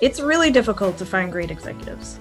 [0.00, 2.20] It's really difficult to find great executives.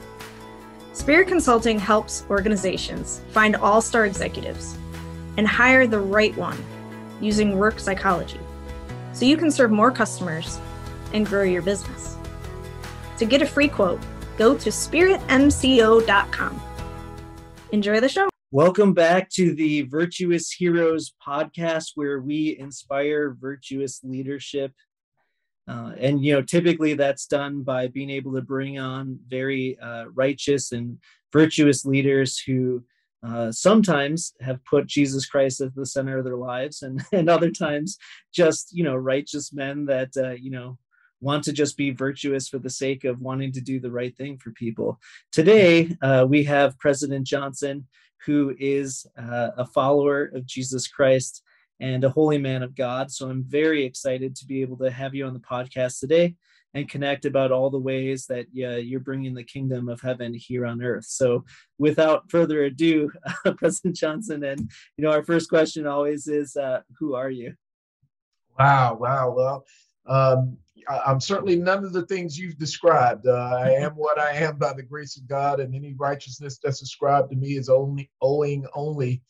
[0.94, 4.76] Spirit Consulting helps organizations find all star executives
[5.38, 6.58] and hire the right one
[7.22, 8.40] using work psychology
[9.13, 10.60] so you can serve more customers
[11.13, 12.18] and grow your business.
[13.19, 14.01] To get a free quote,
[14.40, 16.62] go to spiritmco.com.
[17.72, 18.28] Enjoy the show.
[18.50, 24.72] Welcome back to the Virtuous Heroes podcast, where we inspire virtuous leadership.
[25.67, 30.05] Uh, and you know, typically that's done by being able to bring on very uh,
[30.13, 30.98] righteous and
[31.34, 32.84] virtuous leaders who
[33.23, 37.52] uh, sometimes have put Jesus Christ at the center of their lives, and and other
[37.52, 37.98] times
[38.34, 40.77] just you know righteous men that uh, you know
[41.20, 44.38] want to just be virtuous for the sake of wanting to do the right thing
[44.38, 44.99] for people.
[45.31, 47.88] Today uh, we have President Johnson
[48.26, 51.41] who is uh, a follower of Jesus Christ
[51.80, 53.12] and a holy man of God.
[53.12, 56.35] So I'm very excited to be able to have you on the podcast today
[56.74, 60.65] and connect about all the ways that yeah, you're bringing the kingdom of heaven here
[60.65, 61.05] on earth.
[61.05, 61.46] So
[61.77, 63.12] without further ado,
[63.46, 67.53] uh, President Johnson, and you know, our first question always is, uh, who are you?
[68.59, 69.33] Wow, wow.
[69.35, 69.65] Well,
[70.07, 70.57] um,
[71.05, 73.27] I'm certainly none of the things you've described.
[73.27, 76.81] Uh, I am what I am by the grace of God, and any righteousness that's
[76.81, 79.21] ascribed to me is only owing only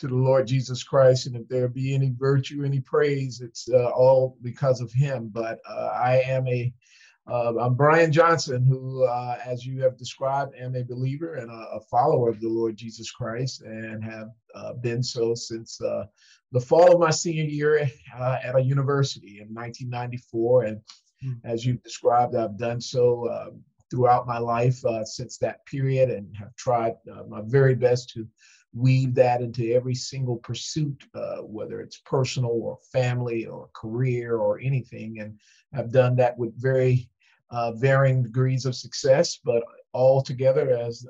[0.00, 1.26] to the Lord Jesus Christ.
[1.26, 5.30] And if there be any virtue, any praise, it's uh, all because of Him.
[5.32, 6.72] But uh, I am a
[7.30, 11.76] uh, I'm Brian Johnson, who, uh, as you have described, am a believer and a,
[11.76, 15.78] a follower of the Lord Jesus Christ, and have uh, been so since
[16.52, 20.64] the fall of my senior year uh, at a university in 1994.
[20.64, 20.80] And
[21.24, 21.38] mm.
[21.44, 23.50] as you've described, I've done so uh,
[23.90, 28.26] throughout my life uh, since that period and have tried uh, my very best to
[28.74, 34.60] weave that into every single pursuit, uh, whether it's personal or family or career or
[34.60, 35.20] anything.
[35.20, 35.38] And
[35.74, 37.08] I've done that with very
[37.50, 39.62] uh, varying degrees of success, but
[39.92, 41.06] all together, as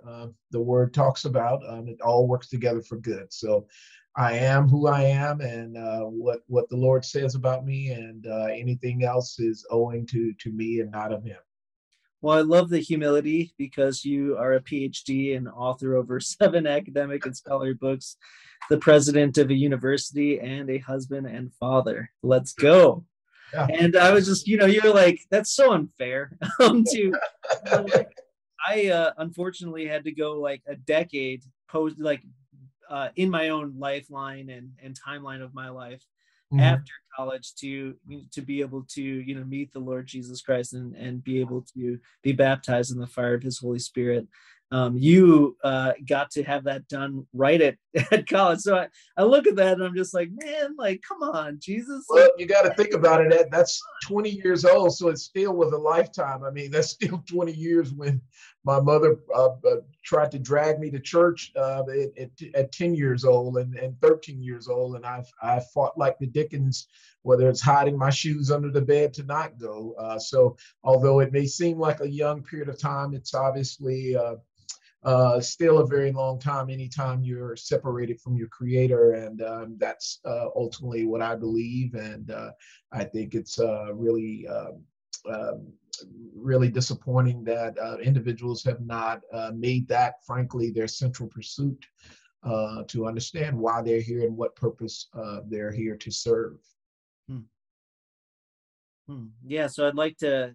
[0.50, 3.32] the word talks about, um, it all works together for good.
[3.32, 3.66] So
[4.18, 8.26] I am who I am, and uh, what what the Lord says about me, and
[8.26, 11.38] uh, anything else is owing to to me and not of Him.
[12.20, 17.24] Well, I love the humility because you are a PhD and author over seven academic
[17.26, 18.16] and scholarly books,
[18.70, 22.10] the president of a university, and a husband and father.
[22.22, 23.04] Let's go.
[23.52, 23.66] Yeah.
[23.72, 26.36] And I was just, you know, you're like, that's so unfair.
[26.60, 27.14] um, to,
[28.66, 32.22] I uh, unfortunately had to go like a decade post, like
[32.90, 36.02] uh, in my own lifeline and, and timeline of my life
[36.52, 36.60] mm-hmm.
[36.60, 37.94] after college to
[38.32, 41.64] to be able to you know meet the Lord Jesus Christ and and be able
[41.74, 44.26] to be baptized in the fire of His Holy Spirit
[44.70, 47.76] um, you uh, got to have that done right at,
[48.12, 48.60] at college.
[48.60, 52.04] So I, I look at that and I'm just like, man, like, come on, Jesus.
[52.08, 53.30] Well, you got to think about it.
[53.30, 54.94] That, that's 20 years old.
[54.94, 56.44] So it's still with a lifetime.
[56.44, 58.20] I mean, that's still 20 years when
[58.68, 62.94] my mother uh, uh, tried to drag me to church uh, at, at, at, 10
[62.94, 64.94] years old and, and 13 years old.
[64.94, 66.86] And I've, I fought like the Dickens,
[67.22, 69.94] whether it's hiding my shoes under the bed to not go.
[69.98, 74.34] Uh, so although it may seem like a young period of time, it's obviously uh,
[75.02, 80.20] uh, still a very long time anytime you're separated from your creator and um, that's
[80.56, 82.32] ultimately what i believe and
[82.90, 83.60] i think it's
[83.94, 84.82] really um,
[85.32, 85.72] um,
[86.34, 91.84] really disappointing that uh, individuals have not uh, made that frankly their central pursuit
[92.86, 95.08] to understand why they're here and what purpose
[95.48, 96.58] they're here to serve
[97.28, 97.40] hmm.
[99.08, 99.26] Hmm.
[99.44, 100.54] yeah so i'd like to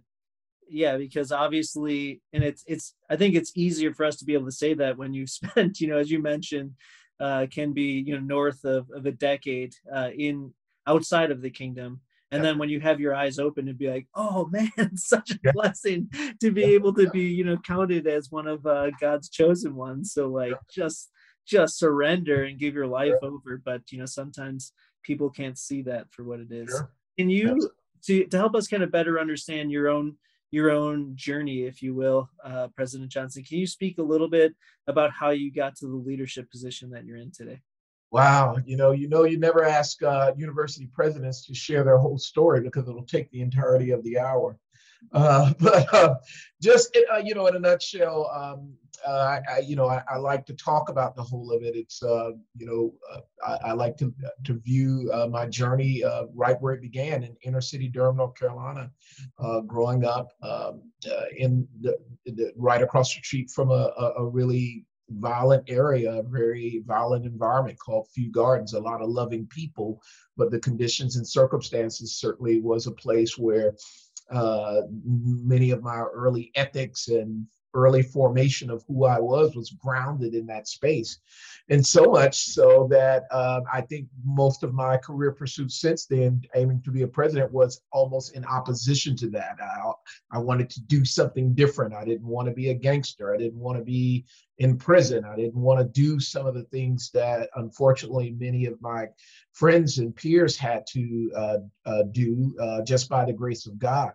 [0.70, 4.46] yeah because obviously and it's it's i think it's easier for us to be able
[4.46, 6.72] to say that when you've spent you know as you mentioned
[7.20, 10.54] uh can be you know north of, of a decade uh in
[10.88, 12.02] outside of the kingdom
[12.34, 12.50] and yeah.
[12.50, 15.52] then when you have your eyes open and be like oh man such a yeah.
[15.54, 16.68] blessing to be yeah.
[16.68, 20.54] able to be you know counted as one of uh god's chosen ones so like
[20.70, 21.10] just
[21.46, 24.74] just surrender and give your life over but you know sometimes
[25.04, 26.92] people can't see that for what it is sure.
[27.18, 27.70] can you
[28.04, 30.16] to, to help us kind of better understand your own
[30.54, 33.44] your own journey, if you will, uh, President Johnson.
[33.44, 34.54] Can you speak a little bit
[34.86, 37.60] about how you got to the leadership position that you're in today?
[38.14, 42.20] Wow, you know, you know, you never ask uh, university presidents to share their whole
[42.20, 44.60] story because it'll take the entirety of the hour.
[45.14, 46.14] Uh, but uh,
[46.62, 48.72] just uh, you know, in a nutshell, um,
[49.08, 51.76] uh, I, you know, I, I, like to talk about the whole of it.
[51.76, 52.94] It's, uh, you know,
[53.44, 54.14] I, I, like to
[54.44, 56.04] to view my journey
[56.36, 58.92] right where it began in inner city Durham, North Carolina,
[59.66, 60.84] growing up um,
[61.36, 66.24] in the, the, right across the street from a, a, a, really violent area, a
[66.24, 68.74] very violent environment called Few Gardens.
[68.74, 70.02] A lot of loving people,
[70.38, 73.74] but the conditions and circumstances certainly was a place where
[74.32, 80.34] uh, many of my early ethics and early formation of who I was was grounded
[80.34, 81.20] in that space.
[81.70, 86.42] And so much so that uh, I think most of my career pursuits since then,
[86.56, 89.58] aiming to be a president, was almost in opposition to that.
[89.62, 89.92] I,
[90.32, 91.94] I wanted to do something different.
[91.94, 93.34] I didn't want to be a gangster.
[93.34, 94.26] I didn't want to be
[94.60, 95.26] in prison.
[95.26, 99.08] I didn't want to do some of the things that unfortunately many of my
[99.54, 104.12] friends and peers had to uh, uh, do uh, just by the grace of God.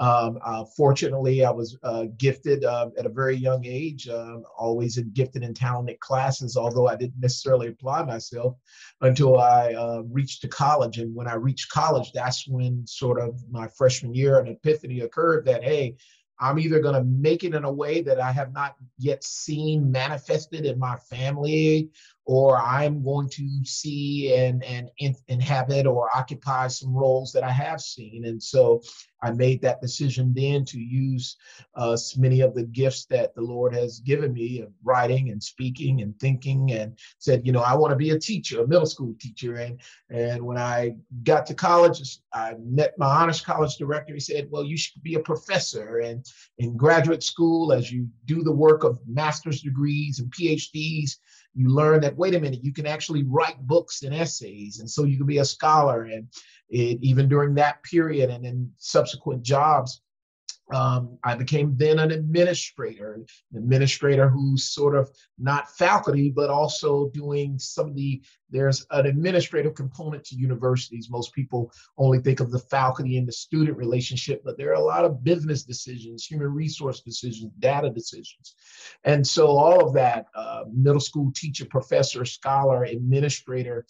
[0.00, 4.96] Um, uh, fortunately, I was uh, gifted uh, at a very young age, um, always
[4.96, 8.56] in gifted and talented classes, although I didn't necessarily apply myself
[9.02, 10.96] until I uh, reached to college.
[10.96, 15.44] And when I reached college, that's when sort of my freshman year an epiphany occurred
[15.44, 15.96] that, hey,
[16.40, 19.92] I'm either going to make it in a way that I have not yet seen
[19.92, 21.90] manifested in my family,
[22.30, 24.88] or I'm going to see and, and
[25.26, 28.24] inhabit or occupy some roles that I have seen.
[28.24, 28.82] And so
[29.20, 31.36] I made that decision then to use
[31.74, 36.02] uh, many of the gifts that the Lord has given me of writing and speaking
[36.02, 39.16] and thinking, and said, you know, I want to be a teacher, a middle school
[39.18, 39.56] teacher.
[39.56, 40.94] And and when I
[41.24, 44.14] got to college, I met my honors college director.
[44.14, 45.98] He said, well, you should be a professor.
[45.98, 46.24] And
[46.58, 51.16] in graduate school, as you do the work of master's degrees and PhDs,
[51.54, 55.04] you learn that wait a minute you can actually write books and essays and so
[55.04, 56.28] you can be a scholar and
[56.68, 60.02] it, even during that period and in subsequent jobs
[60.72, 63.26] um, I became then an administrator, an
[63.56, 69.74] administrator who's sort of not faculty, but also doing some of the, there's an administrative
[69.74, 71.08] component to universities.
[71.10, 74.80] Most people only think of the faculty and the student relationship, but there are a
[74.80, 78.54] lot of business decisions, human resource decisions, data decisions.
[79.04, 83.86] And so all of that, uh, middle school teacher, professor, scholar, administrator,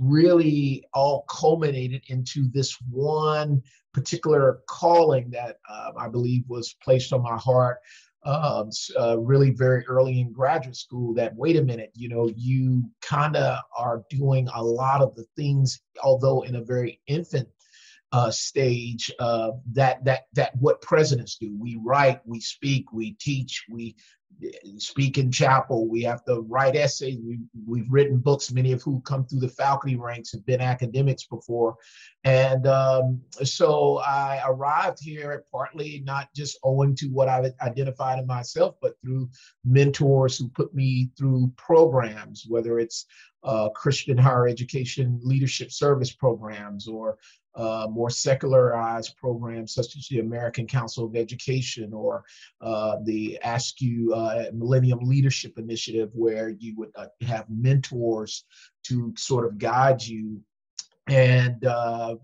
[0.00, 3.62] really all culminated into this one
[3.94, 7.78] particular calling that uh, I believe was placed on my heart
[8.24, 12.84] um, uh, really very early in graduate school that wait a minute you know you
[13.00, 17.48] kind of are doing a lot of the things although in a very infant
[18.12, 21.54] uh, stage uh, that that that what presidents do.
[21.58, 23.96] We write we speak we teach we
[24.78, 25.88] speak in chapel.
[25.88, 27.18] We have to write essays.
[27.24, 28.52] We, we've written books.
[28.52, 31.76] Many of who come through the faculty ranks have been academics before.
[32.24, 38.26] And um, so I arrived here partly not just owing to what I've identified in
[38.26, 39.28] myself, but through
[39.64, 43.06] mentors who put me through programs, whether it's
[43.44, 47.18] uh, Christian higher education leadership service programs or
[47.58, 52.24] uh, more secularized programs such as the American Council of Education or
[52.60, 58.44] uh, the ASCU uh, Millennium Leadership Initiative, where you would uh, have mentors
[58.84, 60.40] to sort of guide you.
[61.08, 62.16] And uh,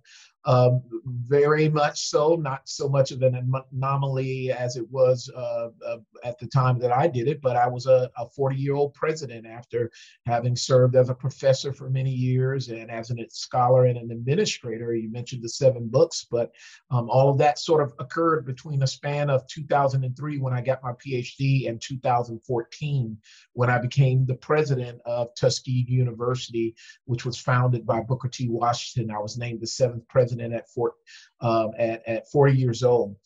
[0.47, 5.99] um, very much so, not so much of an anomaly as it was uh, uh,
[6.23, 9.47] at the time that I did it, but I was a 40 year old president
[9.47, 9.91] after
[10.27, 14.95] having served as a professor for many years and as a scholar and an administrator.
[14.95, 16.53] You mentioned the seven books, but
[16.91, 20.83] um, all of that sort of occurred between a span of 2003 when I got
[20.83, 23.19] my PhD and 2014
[23.53, 26.75] when I became the president of Tuskegee University,
[27.07, 28.49] which was founded by Booker T.
[28.49, 29.15] Washington.
[29.15, 33.17] I was named the seventh president president at um, at, at 40 years old.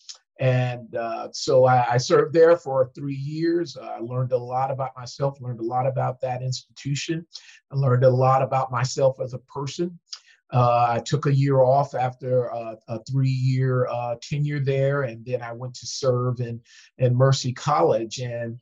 [0.40, 3.76] And uh, so I, I, served there for three years.
[3.76, 7.26] Uh, I learned a lot about myself, learned a lot about that institution.
[7.72, 9.98] I learned a lot about myself as a person.
[10.52, 15.42] Uh, I took a year off after uh, a three-year uh, tenure there, and then
[15.42, 16.60] I went to serve in
[16.98, 18.20] in Mercy College.
[18.20, 18.60] And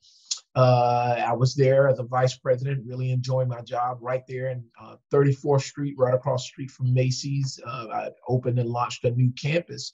[0.57, 4.65] uh, I was there as a vice president, really enjoying my job right there in
[4.83, 7.61] uh, 34th Street, right across the street from Macy's.
[7.65, 9.93] Uh, I opened and launched a new campus.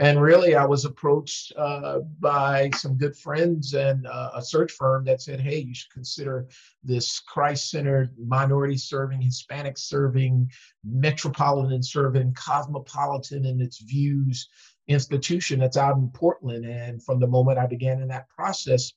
[0.00, 5.04] And really, I was approached uh, by some good friends and uh, a search firm
[5.04, 6.46] that said, hey, you should consider
[6.82, 10.50] this Christ centered, minority serving, Hispanic serving,
[10.84, 14.48] metropolitan serving, cosmopolitan in its views
[14.86, 16.64] institution that's out in Portland.
[16.64, 18.92] And from the moment I began in that process,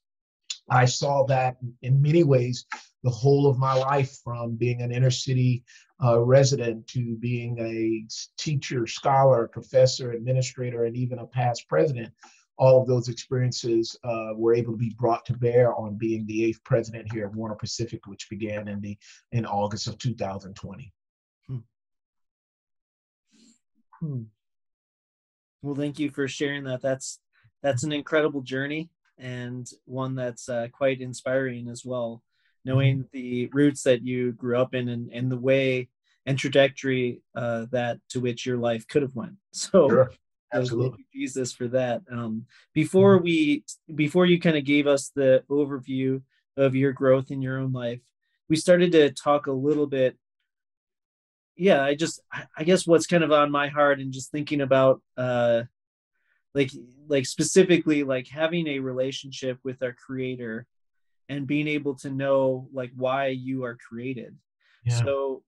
[0.72, 2.66] I saw that in many ways
[3.04, 5.64] the whole of my life from being an inner city
[6.04, 12.12] uh, resident to being a teacher, scholar, professor, administrator, and even a past president.
[12.58, 16.46] All of those experiences uh, were able to be brought to bear on being the
[16.46, 18.98] eighth president here at Warner Pacific, which began in the
[19.32, 20.94] in August of 2020.
[21.48, 21.58] Hmm.
[24.00, 24.22] Hmm.
[25.62, 26.82] Well, thank you for sharing that.
[26.82, 27.20] That's
[27.62, 28.90] that's an incredible journey
[29.22, 32.22] and one that's uh, quite inspiring as well
[32.66, 33.08] knowing mm-hmm.
[33.14, 35.88] the roots that you grew up in and, and the way
[36.26, 40.12] and trajectory uh, that to which your life could have went so sure.
[40.54, 42.02] Absolutely, Jesus, for that.
[42.12, 43.24] Um, before mm-hmm.
[43.24, 43.64] we,
[43.96, 46.22] before you kind of gave us the overview
[46.58, 48.02] of your growth in your own life,
[48.50, 50.18] we started to talk a little bit.
[51.56, 52.20] Yeah, I just,
[52.58, 55.64] I guess what's kind of on my heart and just thinking about, uh,
[56.54, 56.72] like,
[57.08, 60.66] like specifically, like having a relationship with our Creator,
[61.30, 64.36] and being able to know like why you are created.
[64.84, 65.02] Yeah.
[65.04, 65.44] So,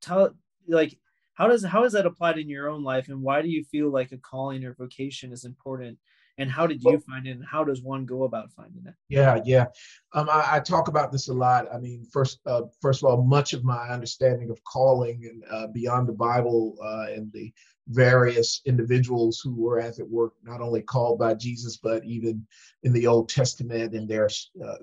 [0.00, 0.34] tell
[0.68, 0.96] like
[1.34, 3.90] how does how is that applied in your own life and why do you feel
[3.90, 5.98] like a calling or vocation is important
[6.38, 8.94] and how did you well, find it and how does one go about finding it
[9.08, 9.66] yeah yeah
[10.14, 13.22] um, I, I, talk about this a lot i mean first uh, first of all
[13.22, 17.52] much of my understanding of calling and uh, beyond the bible uh, and the
[17.88, 22.46] various individuals who were as it were not only called by jesus but even
[22.82, 24.28] in the old testament and their
[24.64, 24.76] uh,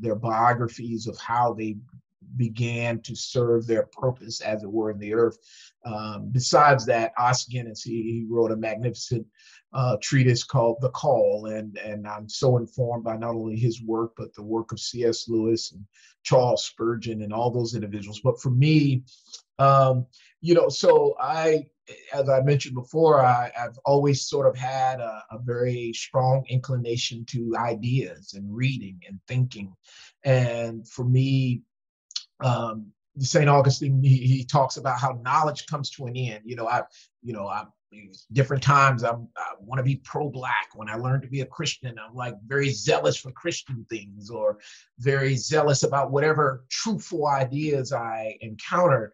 [0.00, 1.76] their biographies of how they
[2.36, 5.38] began to serve their purpose, as it were, in the earth.
[5.84, 9.26] Um, besides that, Os Guinness, he, he wrote a magnificent
[9.72, 14.12] uh, treatise called The Call, and and I'm so informed by not only his work
[14.16, 15.28] but the work of C.S.
[15.28, 15.84] Lewis and
[16.22, 18.20] Charles Spurgeon and all those individuals.
[18.22, 19.04] But for me,
[19.58, 20.06] um,
[20.42, 21.66] you know, so I,
[22.12, 27.24] as I mentioned before, I, have always sort of had a, a very strong inclination
[27.26, 29.74] to ideas and reading and thinking,
[30.24, 31.62] and for me,
[32.44, 32.86] um,
[33.18, 33.48] St.
[33.48, 36.42] Augustine, he, he talks about how knowledge comes to an end.
[36.44, 36.82] You know, I,
[37.22, 37.64] you know, I
[38.32, 40.70] different times I'm, I want to be pro-black.
[40.74, 44.58] When I learned to be a Christian, I'm like very zealous for Christian things or
[44.98, 49.12] very zealous about whatever truthful ideas I encountered.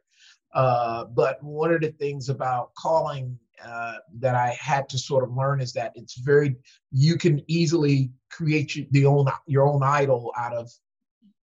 [0.55, 5.35] Uh, but one of the things about calling uh, that I had to sort of
[5.35, 6.57] learn is that it's very
[6.93, 10.71] you can easily create the own your own idol out of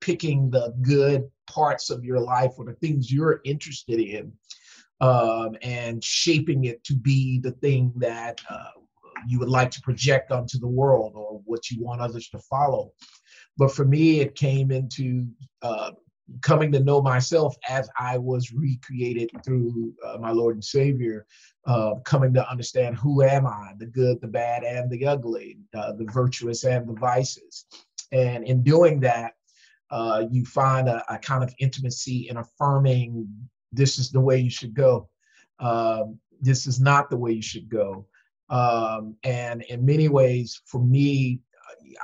[0.00, 4.32] picking the good parts of your life or the things you're interested in
[5.00, 8.70] um, and shaping it to be the thing that uh,
[9.26, 12.92] you would like to project onto the world or what you want others to follow.
[13.56, 15.26] But for me, it came into
[15.60, 15.92] uh,
[16.40, 21.26] coming to know myself as I was recreated through uh, my Lord and Savior,
[21.66, 25.92] uh, coming to understand who am I, the good, the bad, and the ugly, uh,
[25.92, 27.66] the virtuous and the vices.
[28.12, 29.32] And in doing that,
[29.90, 33.28] uh, you find a, a, kind of intimacy in affirming
[33.72, 35.08] this is the way you should go.
[35.58, 38.06] Um, this is not the way you should go.
[38.48, 41.40] Um, and in many ways, for me,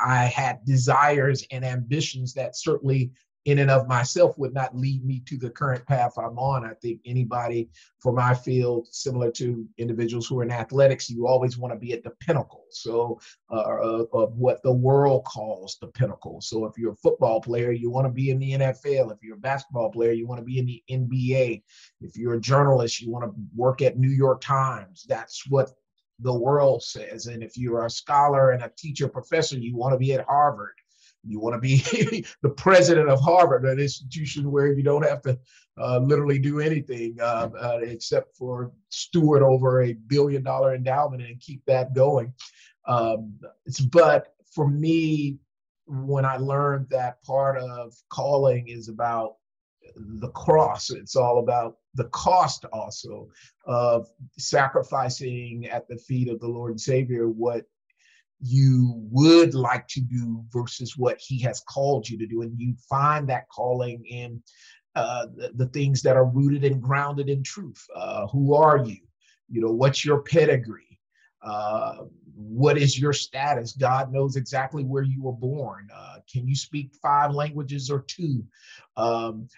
[0.05, 3.11] I had desires and ambitions that certainly
[3.49, 6.67] in and of myself would not lead me to the current path I'm on.
[6.67, 11.57] I think anybody for my field, similar to individuals who are in athletics, you always
[11.57, 12.67] want to be at the pinnacle.
[12.71, 13.19] So
[13.50, 16.43] uh, of what the world calls the pinnacle.
[16.43, 19.12] So if you're a football player, you want to be in the NFL.
[19.12, 21.62] If you're a basketball player, you want to be in the NBA.
[22.02, 25.07] If you're a journalist, you want to work at New York Times.
[25.09, 25.71] That's what
[26.21, 27.26] the world says.
[27.26, 30.75] And if you're a scholar and a teacher, professor, you want to be at Harvard.
[31.25, 35.39] You want to be the president of Harvard, an institution where you don't have to
[35.79, 41.41] uh, literally do anything uh, uh, except for steward over a billion dollar endowment and
[41.41, 42.33] keep that going.
[42.87, 43.39] Um,
[43.91, 45.39] but for me,
[45.87, 49.37] when I learned that part of calling is about
[49.97, 53.29] the cross, it's all about the cost also
[53.67, 54.09] of
[54.39, 57.65] sacrificing at the feet of the Lord and Savior what
[58.40, 62.42] you would like to do versus what he has called you to do.
[62.42, 64.42] And you find that calling in
[64.95, 67.85] uh, the, the, things that are rooted and grounded in truth.
[67.95, 68.99] Uh, who are you?
[69.49, 70.99] You know, what's your pedigree?
[71.42, 71.99] Uh,
[72.35, 73.73] what is your status?
[73.73, 75.88] God knows exactly where you were born.
[75.95, 78.45] Uh, can you speak five languages or two?
[78.97, 79.49] Um,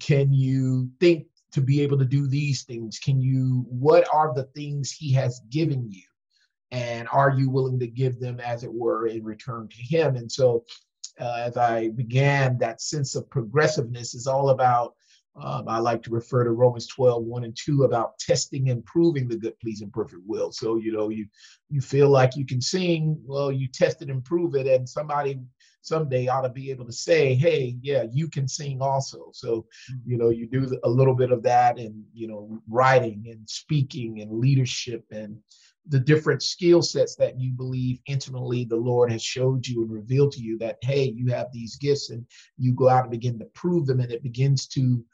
[0.00, 2.98] can you think to be able to do these things?
[2.98, 6.02] Can you, what are the things he has given you?
[6.72, 10.16] And are you willing to give them as it were in return to him?
[10.16, 10.64] And so
[11.20, 14.94] uh, as i began that sense of progressiveness is all about
[15.40, 19.28] um, i like to refer to romans 12 1 and 2 about testing and proving
[19.28, 20.50] the good pleasing perfect will.
[20.50, 21.26] So you know you
[21.68, 25.40] you feel like you can sing well you test it and prove it and somebody
[25.82, 29.30] someday ought to be able to say hey yeah you can sing also.
[29.32, 29.66] So
[30.04, 34.20] you know you do a little bit of that and you know writing and speaking
[34.20, 35.38] and leadership and
[35.88, 40.32] the different skill sets that you believe intimately the Lord has showed you and revealed
[40.32, 42.24] to you that, hey, you have these gifts and
[42.58, 45.04] you go out and begin to prove them and it begins to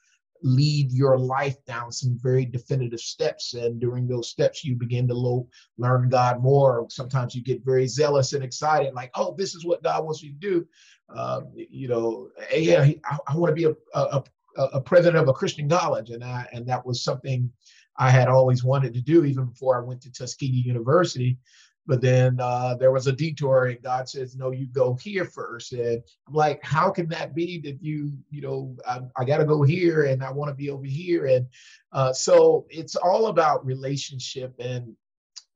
[0.42, 3.54] lead your life down some very definitive steps.
[3.54, 6.86] And during those steps, you begin to lo- learn God more.
[6.90, 10.32] Sometimes you get very zealous and excited, like, oh, this is what God wants you
[10.32, 10.66] to do.
[11.14, 14.22] Uh, you know, yeah, I, I want to be a, a,
[14.56, 17.50] a, a president of a Christian college, and I and that was something
[17.98, 21.38] I had always wanted to do even before I went to Tuskegee University.
[21.86, 25.72] But then uh, there was a detour, and God says, "No, you go here first.
[25.72, 27.60] And I'm like, "How can that be?
[27.60, 30.68] That you, you know, I, I got to go here, and I want to be
[30.68, 31.46] over here." And
[31.92, 34.96] uh, so it's all about relationship, and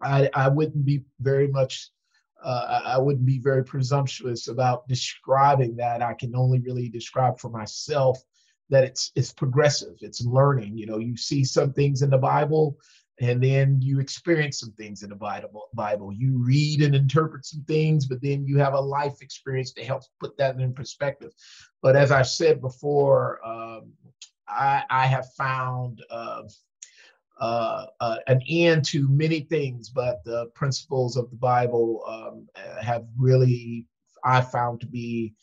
[0.01, 1.91] I, I wouldn't be very much.
[2.43, 6.01] Uh, I wouldn't be very presumptuous about describing that.
[6.01, 8.23] I can only really describe for myself
[8.71, 9.95] that it's it's progressive.
[10.01, 10.77] It's learning.
[10.77, 12.77] You know, you see some things in the Bible
[13.21, 15.69] and then you experience some things in the Bible.
[15.75, 16.11] Bible.
[16.13, 20.09] You read and interpret some things, but then you have a life experience that helps
[20.19, 21.31] put that in perspective.
[21.83, 23.93] But as I said before, um,
[24.49, 26.43] I, I, have found uh,
[27.41, 32.49] uh, uh, an end to many things, but the principles of the Bible um,
[32.81, 33.87] have really,
[34.25, 35.35] I found to be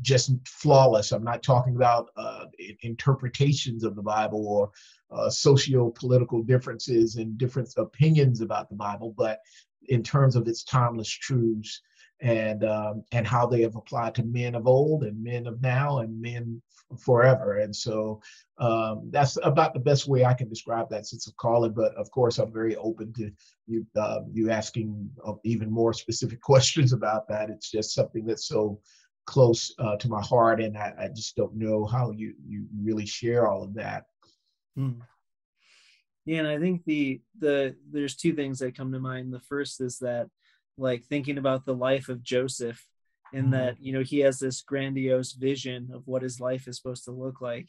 [0.00, 1.12] just flawless.
[1.12, 2.46] I'm not talking about uh,
[2.82, 4.70] interpretations of the Bible or
[5.10, 9.40] uh, socio-political differences and different opinions about the Bible, but
[9.88, 11.80] in terms of its timeless truths
[12.20, 15.98] and um, and how they have applied to men of old and men of now
[15.98, 16.60] and men
[16.98, 17.58] forever.
[17.58, 18.20] And so
[18.58, 21.72] um, that's about the best way I can describe that sense of calling.
[21.72, 23.30] But of course, I'm very open to
[23.66, 27.50] you uh, you asking uh, even more specific questions about that.
[27.50, 28.80] It's just something that's so
[29.28, 33.04] close uh, to my heart, and I, I, just don't know how you you really
[33.04, 34.04] share all of that.
[34.78, 35.00] Mm.
[36.24, 39.34] Yeah, and I think the the there's two things that come to mind.
[39.34, 40.28] The first is that
[40.78, 42.82] like thinking about the life of Joseph,
[43.34, 43.50] in mm.
[43.50, 47.12] that you know he has this grandiose vision of what his life is supposed to
[47.12, 47.68] look like,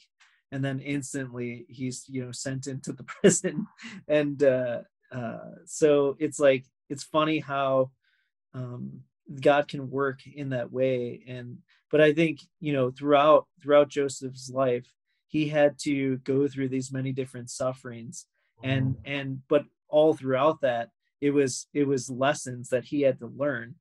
[0.53, 3.67] and then instantly he's you know sent into the prison,
[4.07, 4.79] and uh,
[5.11, 7.91] uh, so it's like it's funny how
[8.53, 9.01] um,
[9.41, 11.23] God can work in that way.
[11.27, 11.59] And
[11.91, 14.87] but I think you know throughout throughout Joseph's life,
[15.27, 18.25] he had to go through these many different sufferings,
[18.63, 19.11] and mm-hmm.
[19.11, 20.89] and but all throughout that,
[21.21, 23.75] it was it was lessons that he had to learn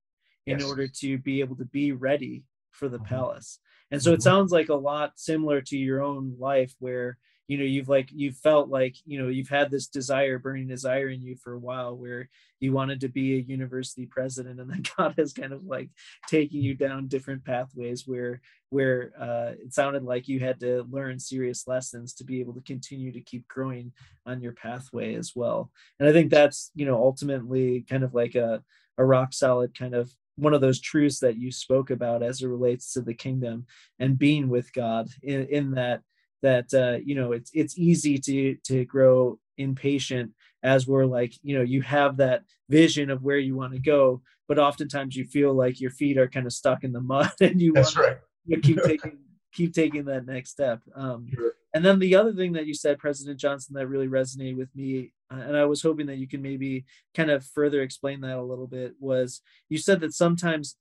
[0.46, 0.68] in yes.
[0.68, 3.06] order to be able to be ready for the mm-hmm.
[3.06, 3.60] palace.
[3.90, 4.22] And so it mm-hmm.
[4.22, 8.36] sounds like a lot similar to your own life where you know you've like you've
[8.36, 11.96] felt like you know you've had this desire burning desire in you for a while
[11.96, 12.28] where
[12.60, 15.88] you wanted to be a university president and then god has kind of like
[16.28, 21.18] taking you down different pathways where where uh, it sounded like you had to learn
[21.18, 23.90] serious lessons to be able to continue to keep growing
[24.26, 25.70] on your pathway as well.
[25.98, 28.62] And i think that's you know ultimately kind of like a,
[28.98, 32.46] a rock solid kind of one of those truths that you spoke about as it
[32.46, 33.66] relates to the kingdom
[33.98, 36.02] and being with god in, in that
[36.42, 41.56] that uh, you know it's it's easy to to grow impatient as we're like you
[41.56, 45.52] know you have that vision of where you want to go but oftentimes you feel
[45.52, 48.18] like your feet are kind of stuck in the mud and you that's want right
[48.50, 49.18] to keep taking
[49.52, 51.52] keep taking that next step um, sure.
[51.74, 55.12] and then the other thing that you said president johnson that really resonated with me
[55.32, 58.42] uh, and i was hoping that you can maybe kind of further explain that a
[58.42, 60.76] little bit was you said that sometimes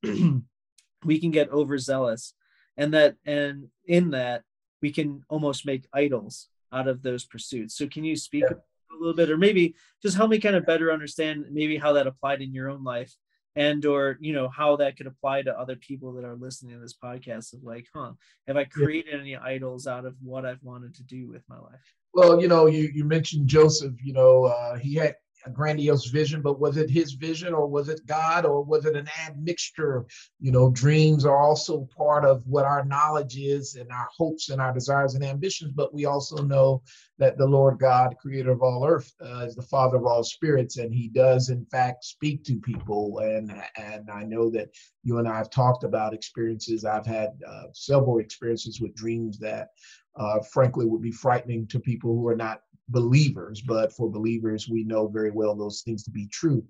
[1.06, 2.34] we can get overzealous
[2.78, 4.44] and that and in that
[4.82, 7.76] we can almost make idols out of those pursuits.
[7.76, 8.58] So can you speak yeah.
[8.92, 12.08] a little bit or maybe just help me kind of better understand maybe how that
[12.08, 13.16] applied in your own life
[13.58, 16.80] and or you know how that could apply to other people that are listening to
[16.80, 18.12] this podcast of like huh
[18.48, 19.20] have i created yeah.
[19.20, 22.68] any idols out of what i've wanted to do with my life well you know
[22.68, 25.16] you, you mentioned joseph you know uh, he had
[25.48, 28.96] a grandiose vision, but was it his vision or was it God or was it
[28.96, 30.06] an admixture?
[30.40, 34.62] You know, dreams are also part of what our knowledge is and our hopes and
[34.62, 36.82] our desires and ambitions, but we also know
[37.18, 40.78] that the Lord God, creator of all earth, uh, is the father of all spirits,
[40.78, 43.20] and he does in fact speak to people.
[43.20, 44.70] And, and I know that
[45.04, 46.86] you and I have talked about experiences.
[46.86, 49.70] I've had uh, several experiences with dreams that
[50.18, 54.84] uh, frankly would be frightening to people who are not believers, but for believers, we
[54.84, 56.64] know very well those things to be true.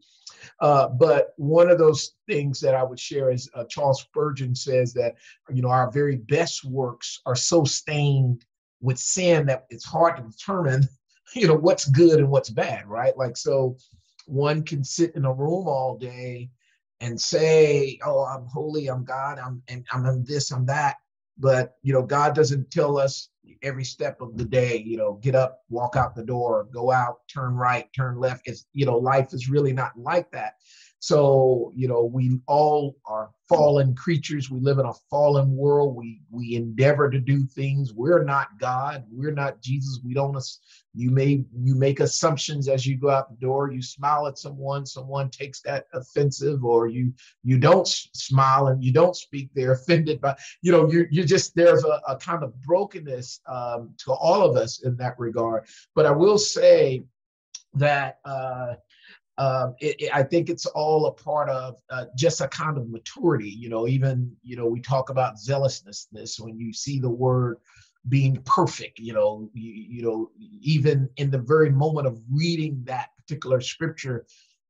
[0.60, 4.94] Uh, but one of those things that I would share is uh, Charles Spurgeon says
[4.94, 5.16] that,
[5.50, 8.46] you know, our very best works are so stained
[8.82, 10.88] with sin that it's hard to determine,
[11.34, 13.18] you know, what's good and what's bad, right?
[13.18, 13.78] Like, so
[14.26, 16.50] one can sit in a room all day
[17.00, 20.98] and say, oh, I'm holy, I'm God, I'm, and I'm this, I'm that.
[21.40, 23.30] But, you know, God doesn't tell us
[23.64, 27.20] every step of the day you know get up walk out the door go out
[27.28, 28.48] turn right turn left.
[28.48, 30.54] It's you know life is really not like that
[31.00, 34.50] so you know we all are fallen creatures.
[34.50, 35.96] We live in a fallen world.
[35.96, 37.94] We we endeavor to do things.
[37.94, 39.06] We're not god.
[39.10, 40.00] We're not jesus.
[40.04, 40.38] We don't
[40.94, 43.72] you may you make assumptions as you go out the door.
[43.72, 44.86] You smile at someone.
[44.86, 49.50] Someone takes that offensive or you you don't smile and you don't speak.
[49.54, 53.94] They're offended by you know you you just there's a, a kind of brokenness um,
[54.00, 55.66] to all of us in that regard.
[55.96, 57.04] But i will say
[57.74, 58.76] that uh
[59.38, 62.90] um, it, it, I think it's all a part of uh, just a kind of
[62.90, 63.50] maturity.
[63.50, 66.08] You know, even you know we talk about zealousness.
[66.12, 67.58] This when you see the word
[68.10, 69.00] being perfect.
[69.00, 74.26] You know, you, you know even in the very moment of reading that particular scripture,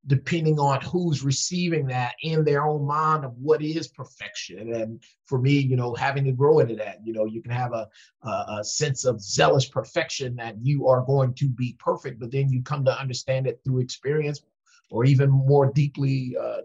[0.08, 4.74] depending on who's receiving that in their own mind of what is perfection.
[4.74, 7.74] And for me, you know, having to grow into that, you know, you can have
[7.74, 7.88] a,
[8.24, 12.50] a, a, sense of zealous perfection that you are going to be perfect, but then
[12.50, 14.42] you come to understand it through experience
[14.90, 16.62] or even more deeply uh,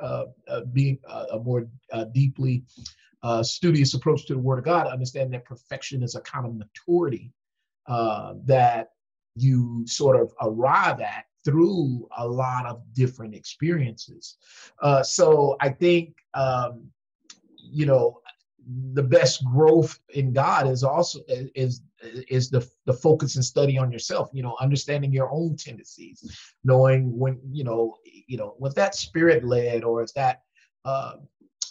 [0.00, 1.66] uh, uh being uh, a more
[2.12, 2.62] deeply
[3.42, 7.32] studious approach to the Word of God, understanding that perfection is a kind of maturity
[8.46, 8.90] that
[9.34, 14.36] you sort of arrive at through a lot of different experiences.
[15.02, 16.86] so I think, um,
[17.58, 18.20] you know,
[18.94, 21.82] the best growth in God is also is
[22.28, 24.30] is the the focus and study on yourself.
[24.32, 26.24] You know, understanding your own tendencies,
[26.64, 30.42] knowing when you know you know was that spirit led or is that
[30.84, 31.16] uh,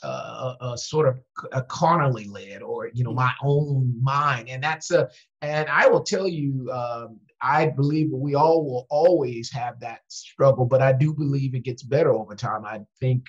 [0.03, 1.19] uh, uh, sort of
[1.51, 5.09] a carnally led or you know my own mind and that's a
[5.41, 10.65] and i will tell you um, i believe we all will always have that struggle
[10.65, 13.25] but i do believe it gets better over time i think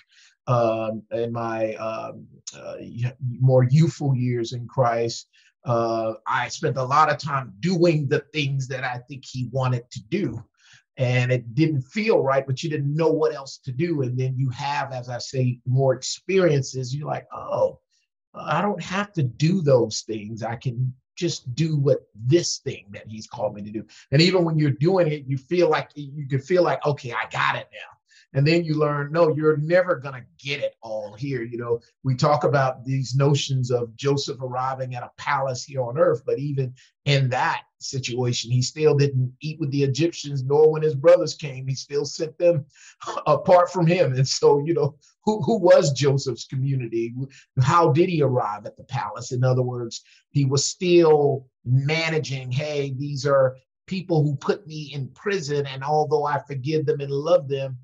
[0.47, 2.77] um, in my um, uh,
[3.41, 5.29] more youthful years in Christ,
[5.65, 9.91] uh, I spent a lot of time doing the things that I think He wanted
[9.91, 10.43] to do.
[10.99, 14.03] And it didn't feel right, but you didn't know what else to do.
[14.03, 16.95] And then you have, as I say, more experiences.
[16.95, 17.81] You're like, oh,
[18.35, 20.43] I don't have to do those things.
[20.43, 23.85] I can just do what this thing that he's called me to do.
[24.11, 27.29] And even when you're doing it, you feel like you can feel like, okay, I
[27.31, 27.96] got it now
[28.37, 31.81] and then you learn no you're never going to get it all here you know.
[32.05, 36.39] We talk about these notions of joseph arriving at a palace here on earth but
[36.39, 36.73] even
[37.07, 41.67] in that situation he still didn't eat with the egyptians nor when his brothers came
[41.67, 42.65] he still sent them
[43.27, 44.13] apart from him.
[44.13, 47.15] And so you know who, who was joseph's community?
[47.61, 49.33] How did he arrive at the palace?
[49.33, 55.09] In other words he was still managing hey these are people who put me in
[55.11, 57.79] prison and although i forgive them and love them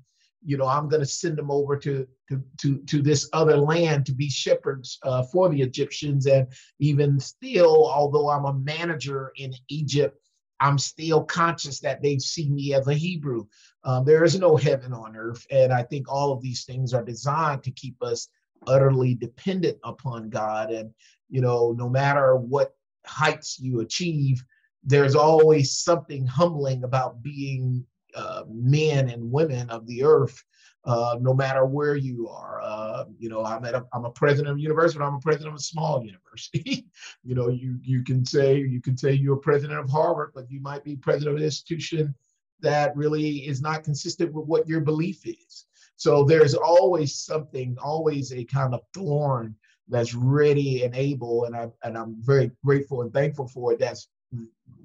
[0.45, 4.05] you know, I'm going to send them over to, to, to, to this other land
[4.05, 6.25] to be shepherds uh, for the Egyptians.
[6.25, 6.47] And
[6.79, 10.19] even still, although I'm a manager in Egypt,
[10.59, 13.45] I'm still conscious that they see me as a Hebrew.
[13.83, 15.45] Um, there is no heaven on earth.
[15.51, 18.29] And I think all of these things are designed to keep us
[18.67, 20.71] utterly dependent upon God.
[20.71, 20.91] And,
[21.29, 22.75] you know, no matter what
[23.05, 24.43] heights you achieve,
[24.83, 30.43] there's always something humbling about being uh, men and women of the earth,
[30.85, 32.61] uh, no matter where you are.
[32.61, 35.19] Uh, you know, I'm at a, I'm a president of a university, but I'm a
[35.19, 36.85] president of a small university.
[37.23, 40.61] you know, you you can say you can say you're president of Harvard, but you
[40.61, 42.13] might be president of an institution
[42.61, 45.65] that really is not consistent with what your belief is.
[45.95, 49.55] So there's always something, always a kind of thorn
[49.87, 53.79] that's ready and able, and I and I'm very grateful and thankful for it.
[53.79, 54.07] That's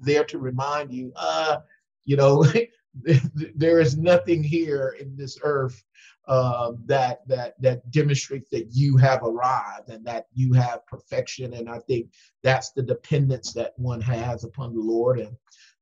[0.01, 1.57] there to remind you, uh,
[2.05, 2.45] you know,
[3.55, 5.83] there is nothing here in this earth
[6.27, 11.53] uh, that that that demonstrates that you have arrived and that you have perfection.
[11.53, 12.11] And I think
[12.43, 15.35] that's the dependence that one has upon the Lord, and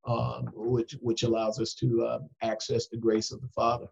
[0.05, 3.87] um, which which allows us to uh, access the grace of the Father.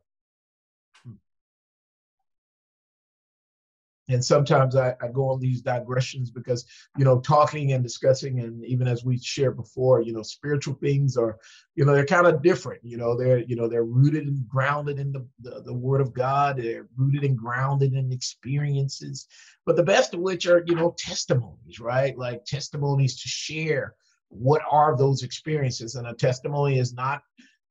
[4.08, 6.66] And sometimes I, I, go on these digressions because
[6.98, 11.18] you know talking and discussing and even as we shared before you know spiritual things
[11.18, 11.38] are
[11.76, 15.00] you know they're kind of different you know they're you know they're rooted and grounded
[15.00, 19.28] in the, the, the word of god they're rooted and grounded in experiences
[19.66, 22.18] but the best of which are you know testimonies right?
[22.18, 23.96] Like testimonies to share
[24.30, 27.22] what are those experiences and a testimony is not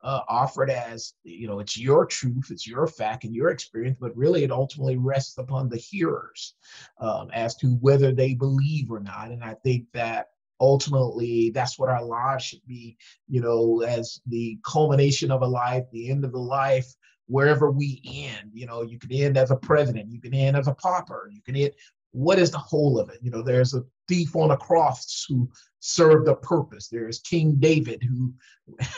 [0.05, 4.15] uh, offered as you know it's your truth it's your fact and your experience but
[4.17, 6.55] really it ultimately rests upon the hearers
[7.01, 9.31] um, as to whether they believe or not.
[9.31, 10.29] And i think that
[10.61, 12.97] ultimately that's what our lives should be
[13.29, 16.87] you know as the culmination of a life the end of the life
[17.27, 18.51] wherever we end.
[18.53, 21.41] You know you can end as a president you can end as a pauper you
[21.43, 21.73] can end
[22.15, 23.19] what is the whole of it?
[23.23, 25.51] You know, there's a thief on a cross who
[25.81, 26.87] served a purpose.
[26.87, 28.33] There's King David who,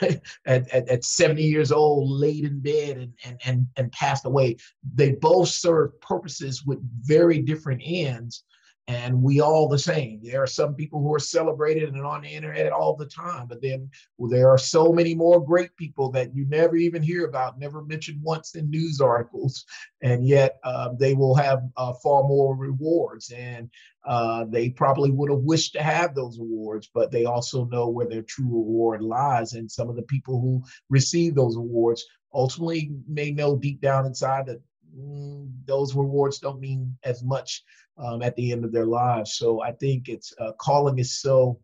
[0.47, 4.59] at, at, at 70 years old, laid in bed and, and, and, and passed away.
[4.95, 8.45] They both served purposes with very different ends,
[8.89, 10.21] and we all the same.
[10.23, 13.61] There are some people who are celebrated and on the internet all the time, but
[13.61, 17.59] then well, there are so many more great people that you never even hear about,
[17.59, 19.65] never mentioned once in news articles,
[20.03, 23.33] and yet uh, they will have uh, far more rewards.
[23.33, 23.71] And
[24.05, 28.07] uh, they probably would have wished to have those awards, but they also know where
[28.07, 29.55] their true reward lies.
[29.55, 34.47] And some of the people who receive those awards ultimately may know deep down inside
[34.47, 34.61] that
[34.97, 37.65] mm, those rewards don't mean as much
[37.99, 39.35] um, at the end of their lives.
[39.35, 41.59] So I think it's uh, calling is so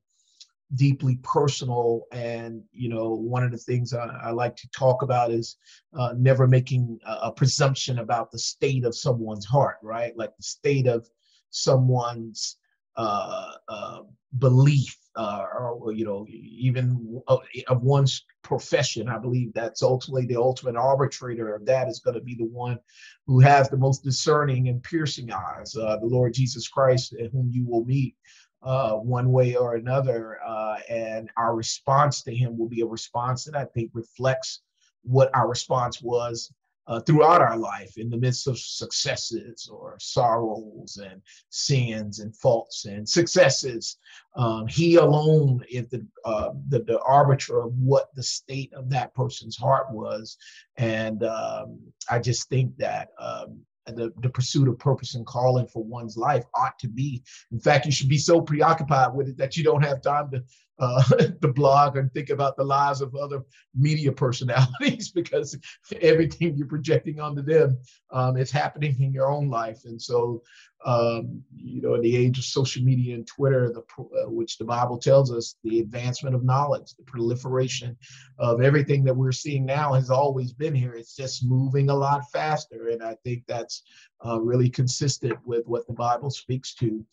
[0.75, 2.07] deeply personal.
[2.13, 5.57] And, you know, one of the things I, I like to talk about is
[5.95, 10.17] uh, never making a, a, presumption about the state of someone's heart, right?
[10.17, 11.07] Like the state of
[11.51, 12.57] someone's
[12.97, 14.01] uh, uh
[14.39, 20.77] belief uh, or you know even of one's profession i believe that's ultimately the ultimate
[20.77, 22.79] arbitrator of that is going to be the one
[23.27, 27.67] who has the most discerning and piercing eyes uh, the lord jesus christ whom you
[27.67, 28.17] will meet
[28.63, 33.45] uh, one way or another uh, and our response to him will be a response
[33.45, 34.63] that i think reflects
[35.03, 36.53] what our response was
[36.87, 42.85] uh, throughout our life in the midst of successes or sorrows and sins and faults
[42.85, 43.99] and successes.
[44.37, 49.15] Um, he alone is the, uh, the, the arbiter of what the state of that
[49.15, 50.37] person's heart was,
[50.77, 51.79] and um,
[52.11, 53.09] I just think that.
[53.19, 57.23] Um, the, the pursuit of purpose and calling for one's life ought to be.
[57.51, 60.43] In fact, you should be so preoccupied with it that you don't have time to
[60.79, 61.03] uh,
[61.41, 63.43] the blog and think about the lives of other
[63.75, 65.57] media personalities because
[66.01, 67.79] everything you're projecting onto them
[68.11, 69.81] um, is happening in your own life.
[69.85, 70.43] And so,
[70.85, 74.65] um, you know, in the age of social media and Twitter, the, uh, which the
[74.65, 77.97] Bible tells us, the advancement of knowledge, the proliferation
[78.39, 80.95] of everything that we're seeing now has always been here.
[80.95, 82.89] It's just moving a lot faster.
[82.89, 83.83] And I think that's
[84.27, 87.05] uh, really consistent with what the Bible speaks to.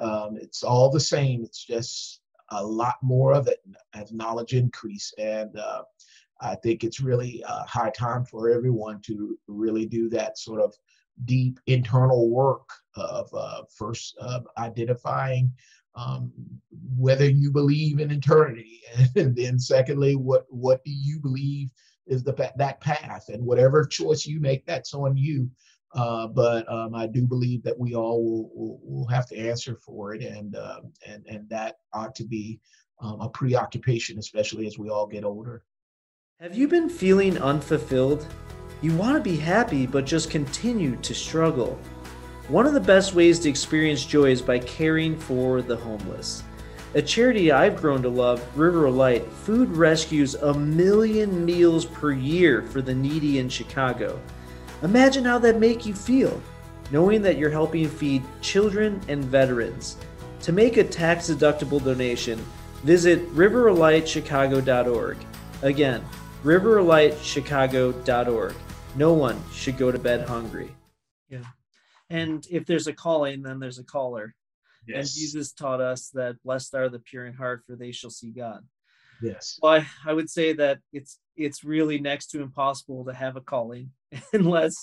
[0.00, 1.44] Um, it's all the same.
[1.44, 3.62] It's just a lot more of it
[3.94, 5.12] as knowledge increase.
[5.18, 5.82] And uh,
[6.40, 10.74] I think it's really uh, high time for everyone to really do that sort of
[11.24, 14.16] deep internal work of uh, first
[14.58, 15.52] identifying
[15.94, 16.32] um,
[16.96, 18.80] whether you believe in eternity,
[19.16, 21.70] and then secondly, what what do you believe
[22.06, 25.50] is the that path, and whatever choice you make, that's on you.
[25.94, 29.76] Uh, but um, I do believe that we all will, will, will have to answer
[29.76, 32.58] for it, and uh, and and that ought to be
[33.00, 35.64] um, a preoccupation, especially as we all get older.
[36.40, 38.26] Have you been feeling unfulfilled?
[38.82, 41.78] You want to be happy, but just continue to struggle.
[42.48, 46.42] One of the best ways to experience joy is by caring for the homeless.
[46.94, 52.62] A charity I've grown to love, River Light, food rescues a million meals per year
[52.62, 54.20] for the needy in Chicago.
[54.82, 56.42] Imagine how that make you feel,
[56.90, 59.96] knowing that you're helping feed children and veterans.
[60.40, 62.44] To make a tax-deductible donation,
[62.82, 65.18] visit riverlightchicago.org.
[65.62, 66.04] Again,
[66.42, 68.54] riverlightchicago.org.
[68.94, 70.74] No one should go to bed hungry.
[71.28, 71.44] Yeah.
[72.10, 74.34] And if there's a calling, then there's a caller.
[74.86, 74.96] Yes.
[74.96, 78.30] And Jesus taught us that blessed are the pure in heart, for they shall see
[78.30, 78.64] God.
[79.22, 79.58] Yes.
[79.62, 83.40] Well, I, I would say that it's it's really next to impossible to have a
[83.40, 83.90] calling
[84.32, 84.74] unless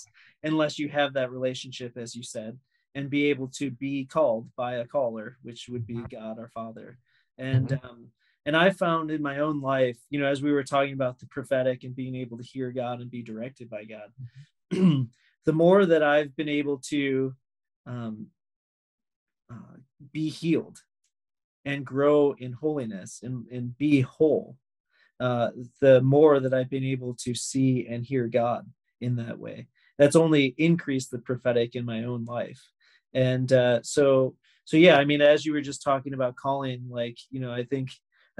[0.42, 2.58] unless you have that relationship, as you said,
[2.94, 6.06] and be able to be called by a caller, which would be mm-hmm.
[6.10, 6.98] God our Father.
[7.38, 7.86] And mm-hmm.
[7.86, 8.06] um,
[8.46, 11.26] and I found in my own life, you know, as we were talking about the
[11.26, 14.10] prophetic and being able to hear God and be directed by God,
[15.44, 17.34] the more that I've been able to
[17.86, 18.28] um,
[19.50, 19.76] uh,
[20.12, 20.78] be healed
[21.64, 24.56] and grow in holiness and, and be whole,
[25.18, 25.50] uh,
[25.80, 28.66] the more that I've been able to see and hear God
[29.02, 29.68] in that way.
[29.98, 32.70] That's only increased the prophetic in my own life.
[33.12, 37.18] And uh, so, so yeah, I mean, as you were just talking about calling, like,
[37.30, 37.90] you know, I think,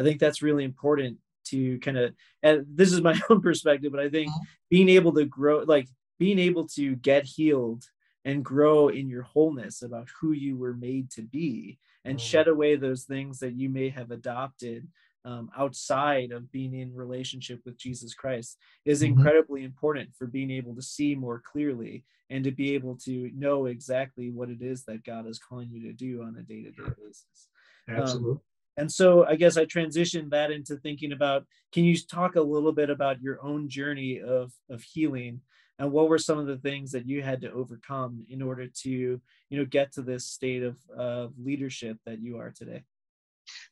[0.00, 4.00] I think that's really important to kind of, and this is my own perspective, but
[4.00, 4.44] I think mm-hmm.
[4.70, 7.84] being able to grow, like being able to get healed
[8.24, 12.20] and grow in your wholeness about who you were made to be and mm.
[12.20, 14.86] shed away those things that you may have adopted
[15.24, 19.18] um, outside of being in relationship with Jesus Christ is mm-hmm.
[19.18, 23.66] incredibly important for being able to see more clearly and to be able to know
[23.66, 27.48] exactly what it is that God is calling you to do on a day-to-day basis.
[27.88, 28.32] Absolutely.
[28.32, 28.40] Um,
[28.76, 32.72] and so I guess I transitioned that into thinking about can you talk a little
[32.72, 35.40] bit about your own journey of of healing?
[35.78, 38.90] And what were some of the things that you had to overcome in order to
[38.90, 42.82] you know get to this state of, of leadership that you are today?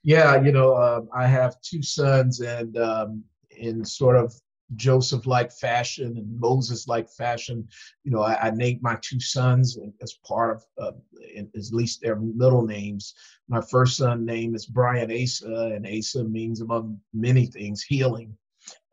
[0.03, 4.35] Yeah you know uh, i have two sons and um, in sort of
[4.77, 7.69] Joseph like fashion and Moses like fashion.
[8.05, 10.97] You know, I, I, named my two sons as part of, uh,
[11.35, 13.15] in, at least their middle names.
[13.49, 18.37] My first son name is Brian Asa, and Asa means, among many things, healing.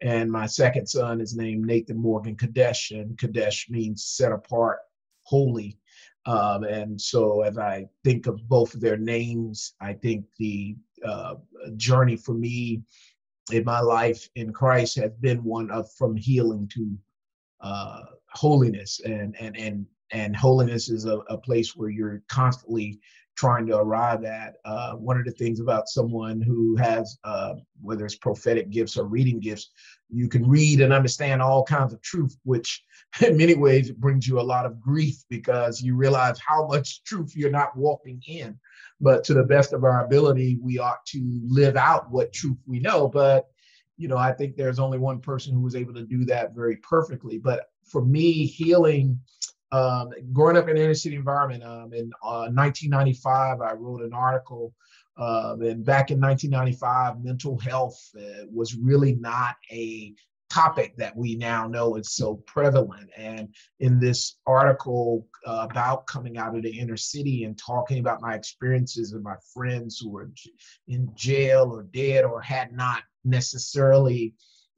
[0.02, 4.80] And my second son is named Nathan Morgan Kadesh, and Kadesh means set apart,
[5.24, 5.78] holy.
[6.26, 11.36] Um, and so as I think of both of their names, I think the uh,
[11.78, 12.82] journey for me
[13.52, 16.98] in my life in Christ has been one of from healing to
[17.62, 23.00] uh, holiness, and and and and holiness is a, a place where you're constantly
[23.36, 24.56] trying to arrive at.
[24.64, 29.06] Uh, one of the things about someone who has, uh, whether it's prophetic gifts or
[29.06, 29.72] reading gifts,
[30.10, 32.84] you can read and understand all kinds of truth, which
[33.26, 37.36] in many ways brings you a lot of grief because you realize how much truth
[37.36, 38.58] you're not walking in.
[39.02, 42.80] But to the best of our ability, we ought to live out what truth we
[42.80, 43.08] know.
[43.08, 43.48] But
[43.98, 46.78] you know, I think there's only one person who was able to do that very
[46.78, 47.38] perfectly.
[47.38, 49.20] But for me, healing
[49.72, 54.14] um, growing up in an inner city environment, um, in uh, 1995, I wrote an
[54.14, 54.74] article.
[55.18, 60.14] Uh, and back in 1995, mental health uh, was really not a
[60.50, 63.10] topic that we now know is so prevalent.
[63.18, 68.22] And in this article uh, about coming out of the inner city and talking about
[68.22, 70.30] my experiences and my friends who were
[70.88, 74.34] in jail or dead or had not necessarily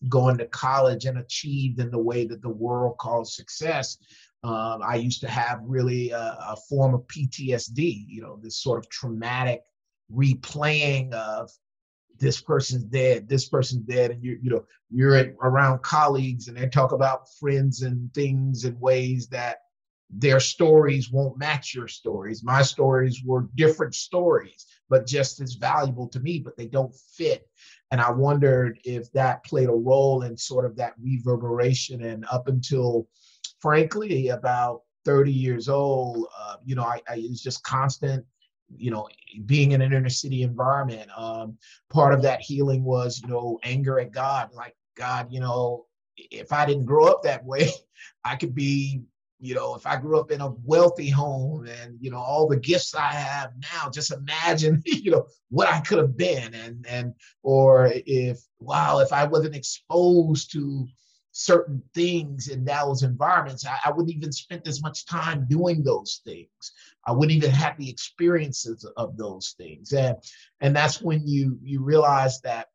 [0.10, 3.98] gone to college and achieved in the way that the world calls success,
[4.44, 8.78] um, I used to have really a, a, form of PTSD, you know, this sort
[8.78, 9.62] of traumatic
[10.14, 11.52] replaying of
[12.20, 16.68] this person's dead, this person's dead, and you you know you're around colleagues and they
[16.68, 19.58] talk about friends and things in ways that
[20.10, 22.44] their stories won't match your stories.
[22.44, 27.46] My stories were different stories, but just as valuable to me, but they don't fit.
[27.92, 32.04] And I wondered if that played a role in sort of that reverberation.
[32.04, 33.08] And up until
[33.60, 38.26] frankly, about 30 years old, uh, you know, I, I was just constant,
[38.76, 39.08] you know,
[39.46, 41.10] being in an inner city environment.
[41.16, 41.58] Um,
[41.90, 44.50] part of that healing was, you know, anger at God.
[44.54, 45.86] Like, God, you know,
[46.18, 47.70] if I didn't grow up that way,
[48.26, 49.02] I could be,
[49.40, 52.58] you know, if I grew up in a wealthy home and, you know, all the
[52.58, 56.54] gifts I have now, just imagine, you know, what I could have been.
[56.56, 60.88] And, and, or if, wow, if I wasn't exposed to,
[61.38, 66.22] certain things in those environments, I, I, wouldn't even spend as much time doing those
[66.26, 66.72] things.
[67.06, 69.94] I wouldn't even have the experiences of those things.
[69.94, 70.18] And,
[70.62, 72.70] and that's when you, you realize that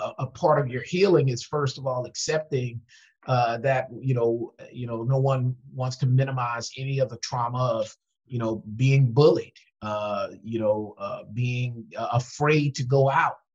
[0.00, 2.80] a, a part of your healing is first of all accepting
[3.28, 7.58] uh, that you know you know no one wants to minimize any of the trauma
[7.58, 13.08] of you know being bullied uh, you know uh, being uh, afraid to go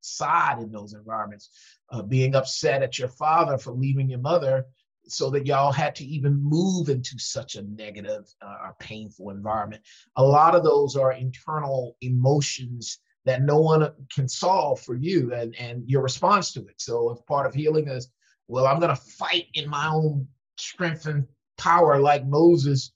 [0.09, 1.49] outside in those environments
[1.91, 4.65] uh, being upset at your father for leaving your mother
[5.07, 9.81] so that y'all had to even move into such a negative uh, or painful environment.
[10.17, 15.55] A lot of those are internal emotions that no one can solve for you and,
[15.59, 16.75] and your response to it.
[16.77, 18.09] So if part of healing is,
[18.47, 21.25] well, I'm going to fight in my own strength and
[21.57, 22.91] power like Moses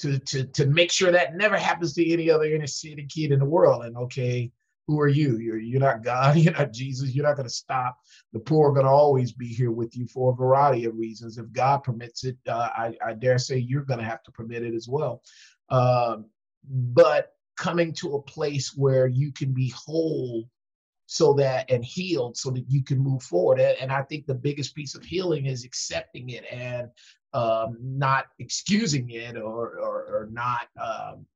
[0.00, 3.40] to, to, to make sure that never happens to any other inner city kid in
[3.40, 3.84] the world.
[3.84, 4.50] And okay,
[4.88, 5.36] who are you?
[5.36, 7.98] You're, you're not God, you're not Jesus, you're not going to stop.
[8.32, 11.38] The poor are going to always be here with you for a variety of reasons.
[11.38, 14.64] If God permits it, uh, I, I, dare say you're going to have to permit
[14.64, 15.22] it as well.
[15.68, 16.24] Um,
[16.68, 20.48] but coming to a place where you can be whole
[21.06, 23.60] so that and healed so that you can move forward.
[23.60, 26.88] And, and I think the biggest piece of healing is accepting it and
[27.34, 31.26] um, not excusing it or, or, or not um,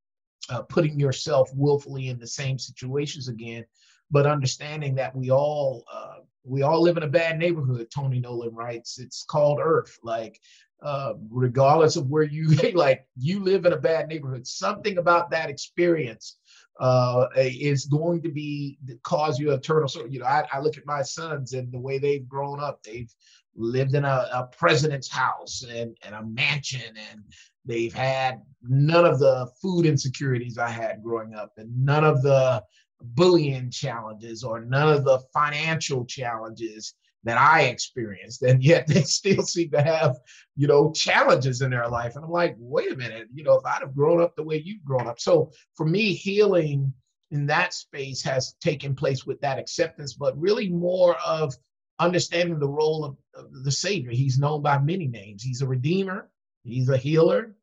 [0.50, 3.64] uh, putting yourself willfully in the same situations again,
[4.10, 7.88] but understanding that we all uh, we all live in a bad neighborhood.
[7.94, 9.96] Tony Nolan writes, it's called Earth.
[10.02, 10.40] Like
[10.82, 14.46] uh, regardless of where you like, you live in a bad neighborhood.
[14.46, 16.38] Something about that experience
[16.80, 19.88] uh, is going to be cause you eternal.
[19.88, 22.82] So you know, I, I look at my sons and the way they've grown up.
[22.82, 23.12] They've
[23.54, 27.22] lived in a, a president's house and, and a mansion and
[27.64, 32.62] they've had none of the food insecurities I had growing up and none of the
[33.00, 38.42] bullying challenges or none of the financial challenges that I experienced.
[38.42, 40.16] And yet they still seem to have,
[40.56, 42.16] you know, challenges in their life.
[42.16, 44.60] And I'm like, wait a minute, you know, if I'd have grown up the way
[44.64, 45.20] you've grown up.
[45.20, 46.92] So for me, healing
[47.30, 51.54] in that space has taken place with that acceptance, but really more of
[51.98, 54.10] understanding the role of, of the Savior.
[54.10, 55.42] He's known by many names.
[55.42, 56.28] He's a redeemer,
[56.64, 57.54] He's a healer.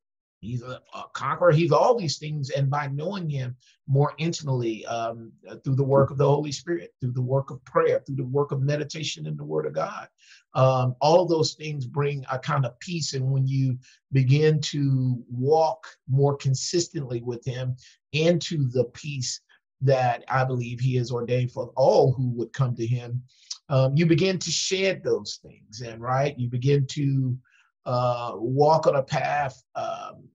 [0.42, 1.52] He's a, a, conqueror.
[1.52, 2.50] He's all these things.
[2.50, 3.58] And by knowing him
[3.88, 8.02] more intimately um, through the work of the Holy Spirit, through the work of prayer,
[8.06, 10.08] through the work of meditation in the Word of God,
[10.54, 13.14] um, all of those things bring a kind of peace.
[13.14, 13.78] And when you
[14.14, 17.76] begin to walk more consistently with him
[18.14, 19.42] into the peace
[19.82, 23.24] that I believe he has ordained for all who would come to him,
[23.70, 25.82] um, you begin to shed those things.
[25.82, 27.38] And right, you begin to
[27.86, 30.28] uh, walk on a path um,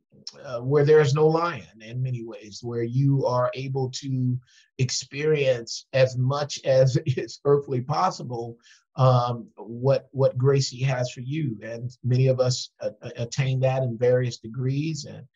[0.43, 4.39] uh, where there is no lion in many ways, where you are able to
[4.78, 8.57] experience as much as is earthly possible
[8.97, 11.59] um, what what Gracie has for you.
[11.62, 15.05] And many of us uh, attain that in various degrees.
[15.05, 15.26] And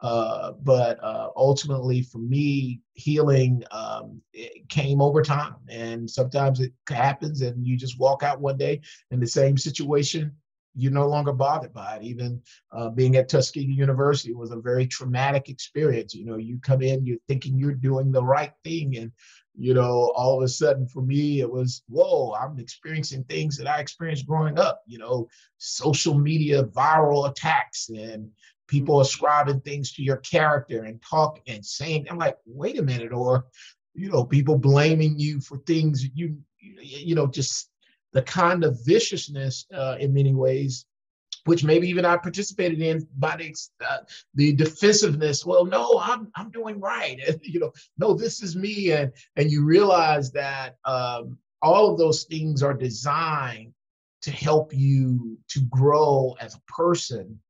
[0.00, 4.20] uh, but uh, ultimately, for me, healing um,
[4.68, 5.56] came over time.
[5.68, 8.80] And sometimes it happens, and you just walk out one day
[9.10, 10.32] in the same situation
[10.78, 12.04] you're no longer bothered by it.
[12.04, 12.40] Even
[12.72, 16.14] uh, being at Tuskegee University was a very traumatic experience.
[16.14, 19.10] You know, you come in, you're thinking you're doing the right thing, and
[19.58, 23.66] you know, all of a sudden for me, it was, whoa, I'm experiencing things that
[23.66, 24.82] I experienced growing up.
[24.86, 25.28] You know,
[25.58, 28.30] social media viral attacks and
[28.68, 29.02] people mm-hmm.
[29.02, 33.46] ascribing things to your character and talk and saying, I'm like, wait a minute, or
[33.94, 37.70] you know, people blaming you for things you you know just
[38.12, 40.86] the kind of viciousness uh, in many ways
[41.48, 43.56] which maybe even I participated in by the,
[43.88, 43.98] uh,
[44.34, 45.46] the defensiveness.
[45.46, 49.50] Well, no, I'm I'm doing right, and you know, no, this is me, and and
[49.50, 53.72] you realize that um, all of those things are designed
[54.20, 57.40] to help you to grow as a person,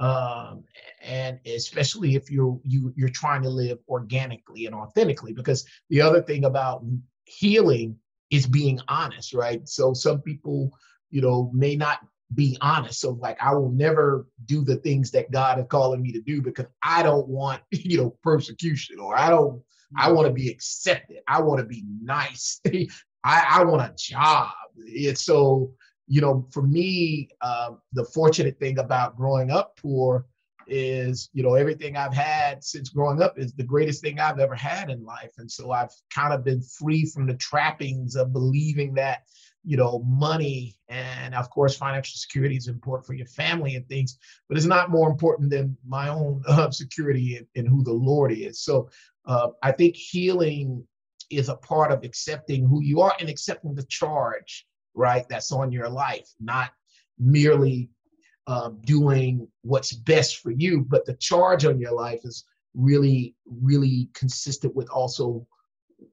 [0.00, 0.64] um,
[1.00, 5.32] and especially if you're you you're trying to live organically and authentically.
[5.32, 6.84] Because the other thing about
[7.24, 7.96] healing
[8.30, 9.68] is being honest, right?
[9.68, 10.76] So some people,
[11.10, 12.00] you know, may not
[12.34, 13.00] be honest.
[13.00, 16.42] So like I will never do the things that God is calling me to do
[16.42, 19.62] because I don't want, you know, persecution or I don't
[19.96, 21.18] I want to be accepted.
[21.28, 22.60] I want to be nice.
[22.66, 24.50] I, I want a job.
[24.76, 25.72] It's so,
[26.06, 30.26] you know, for me, uh, the fortunate thing about growing up poor
[30.66, 34.54] is you know everything i've had since growing up is the greatest thing i've ever
[34.54, 38.94] had in life and so i've kind of been free from the trappings of believing
[38.94, 39.24] that
[39.64, 44.18] you know money and of course financial security is important for your family and things
[44.48, 48.32] but it's not more important than my own uh, security and, and, who the lord
[48.32, 48.60] is.
[48.60, 48.88] So
[49.26, 50.86] uh, i think healing
[51.30, 55.72] is a part of accepting who you are and accepting the charge right that's on
[55.72, 56.70] your life not
[57.18, 57.88] merely
[58.46, 62.44] uh, doing what's best for you, but the charge on your life is
[62.74, 65.46] really, really consistent with also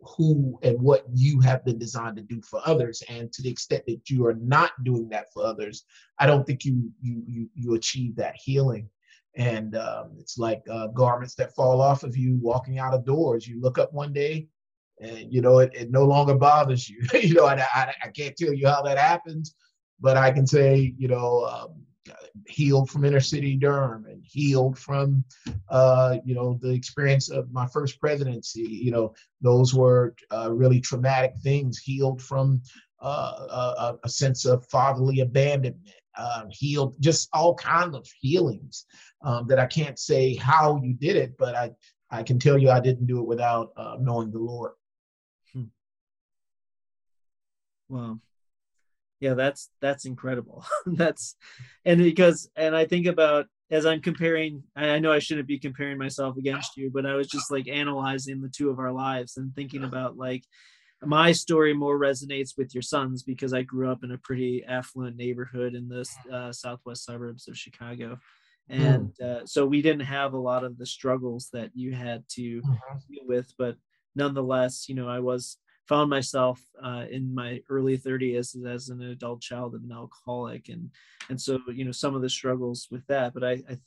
[0.03, 3.03] who and what you have been designed to do for others.
[3.09, 5.85] And to the extent that you are not doing that for others,
[6.19, 8.89] I don't think you you you, you achieve that healing.
[9.37, 13.47] And um, it's like uh, garments that fall off of you walking out of doors.
[13.47, 14.47] You look up one day,
[14.99, 17.01] and you know it, it no longer bothers you.
[17.13, 19.55] you know, I, I, I can't tell you how that happens,
[20.01, 21.85] but I can say, you know, um,
[22.47, 25.23] healed from inner city Durham and healed from,
[25.69, 28.61] uh, you know, the experience of my first presidency.
[28.61, 31.79] You know, those were uh, really traumatic things.
[31.79, 32.61] Healed from
[33.01, 33.07] uh,
[33.49, 35.77] a, a, sense of fatherly abandonment.
[36.17, 38.85] Um, healed just all kinds of healings
[39.23, 41.71] um, that I can't say how you did it, but I
[42.09, 44.73] I can tell you I didn't do it without uh, knowing the Lord.
[45.53, 45.63] Hmm.
[47.87, 48.19] Wow
[49.21, 51.35] yeah that's that's incredible that's
[51.85, 55.97] and because and i think about as i'm comparing i know i shouldn't be comparing
[55.97, 59.55] myself against you but i was just like analyzing the two of our lives and
[59.55, 60.43] thinking about like
[61.03, 65.15] my story more resonates with your sons because i grew up in a pretty affluent
[65.15, 68.17] neighborhood in the uh, southwest suburbs of chicago
[68.69, 68.81] hmm.
[68.81, 72.61] and uh, so we didn't have a lot of the struggles that you had to
[72.61, 72.97] mm-hmm.
[73.09, 73.75] deal with but
[74.15, 75.57] nonetheless you know i was
[75.91, 80.89] found myself uh, in my early 30s as, an adult child of an alcoholic and
[81.27, 83.77] and so you know some of the struggles with that but i i,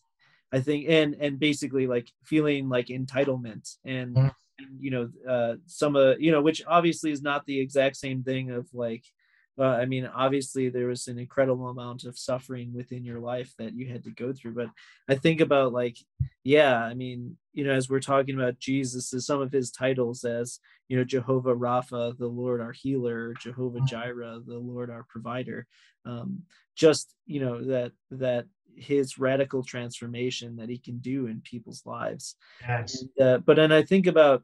[0.52, 4.34] I think and and basically like feeling like entitlement and, mm.
[4.58, 8.22] and you know uh some of you know which obviously is not the exact same
[8.22, 9.04] thing of like
[9.58, 13.74] uh, I mean, obviously there was an incredible amount of suffering within your life that
[13.74, 14.54] you had to go through.
[14.54, 14.70] But
[15.08, 15.96] I think about like,
[16.42, 20.58] yeah, I mean, you know, as we're talking about Jesus, some of his titles as,
[20.88, 23.86] you know, Jehovah Rapha, the Lord our healer, Jehovah mm-hmm.
[23.86, 25.66] Jireh, the Lord our provider.
[26.04, 26.42] Um,
[26.76, 28.46] just, you know, that that
[28.76, 32.34] his radical transformation that he can do in people's lives.
[32.60, 33.02] Yes.
[33.16, 34.42] And, uh, but then I think about,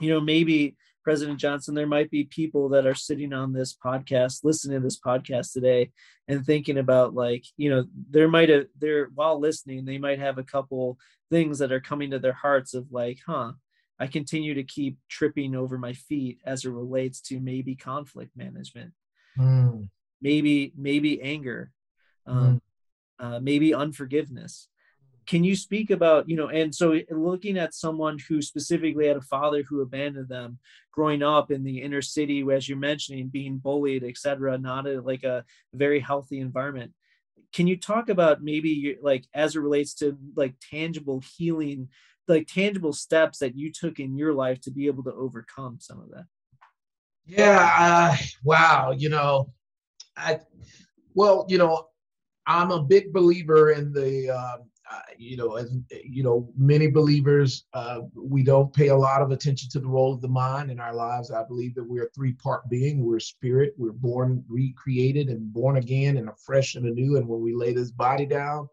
[0.00, 4.42] you know, maybe President Johnson, there might be people that are sitting on this podcast,
[4.42, 5.92] listening to this podcast today,
[6.26, 10.38] and thinking about like, you know, there might have they're while listening, they might have
[10.38, 10.98] a couple
[11.30, 13.52] things that are coming to their hearts of like, huh,
[14.00, 18.92] I continue to keep tripping over my feet as it relates to maybe conflict management,
[19.38, 19.88] mm.
[20.22, 21.70] maybe maybe anger,
[22.26, 22.60] um,
[23.20, 23.36] mm.
[23.36, 24.68] uh, maybe unforgiveness
[25.26, 29.22] can you speak about you know and so looking at someone who specifically had a
[29.22, 30.58] father who abandoned them
[30.92, 35.24] growing up in the inner city as you're mentioning being bullied etc not a, like
[35.24, 36.92] a very healthy environment
[37.52, 41.88] can you talk about maybe like as it relates to like tangible healing
[42.26, 46.00] like tangible steps that you took in your life to be able to overcome some
[46.00, 46.24] of that?
[47.26, 49.52] Yeah uh, wow you know
[50.16, 50.40] i
[51.14, 51.88] well you know
[52.46, 54.68] i'm a big believer in the um,
[55.18, 55.74] you know, as
[56.04, 60.12] you know, many believers, uh, we don't pay a lot of attention to the role
[60.12, 61.30] of the mind in our lives.
[61.30, 63.04] I believe that we're a three-part being.
[63.04, 63.74] We're spirit.
[63.76, 67.16] We're born, recreated, and born again, and afresh and anew.
[67.16, 68.68] And when we lay this body down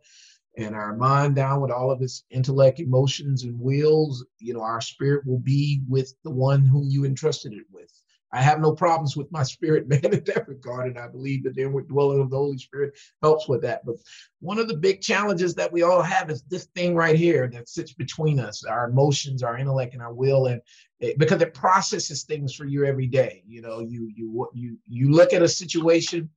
[0.57, 4.82] and our mind down with all of its intellect, emotions, and wills, you know, our
[4.82, 7.91] spirit will be with the one whom you entrusted it with.
[8.34, 11.56] I have no problems with my spirit man in that regard, and I believe that
[11.56, 13.86] the inward dwelling of the Holy Spirit helps with that.
[13.86, 13.96] But
[14.40, 17.70] one of the big challenges that we all have is this thing right here that
[17.70, 20.62] sits between us, our emotions, our intellect, and our will, and
[21.00, 23.44] it, because it processes things for you every day.
[23.48, 26.30] You know, you you you you look at a situation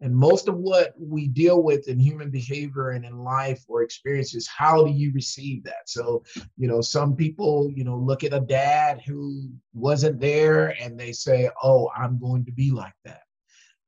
[0.00, 4.46] and most of what we deal with in human behavior and in life or experiences,
[4.46, 5.88] how do you receive that?
[5.88, 6.22] So,
[6.58, 11.12] you know, some people, you know, look at a dad who wasn't there and they
[11.12, 13.22] say, oh, I'm going to be like that.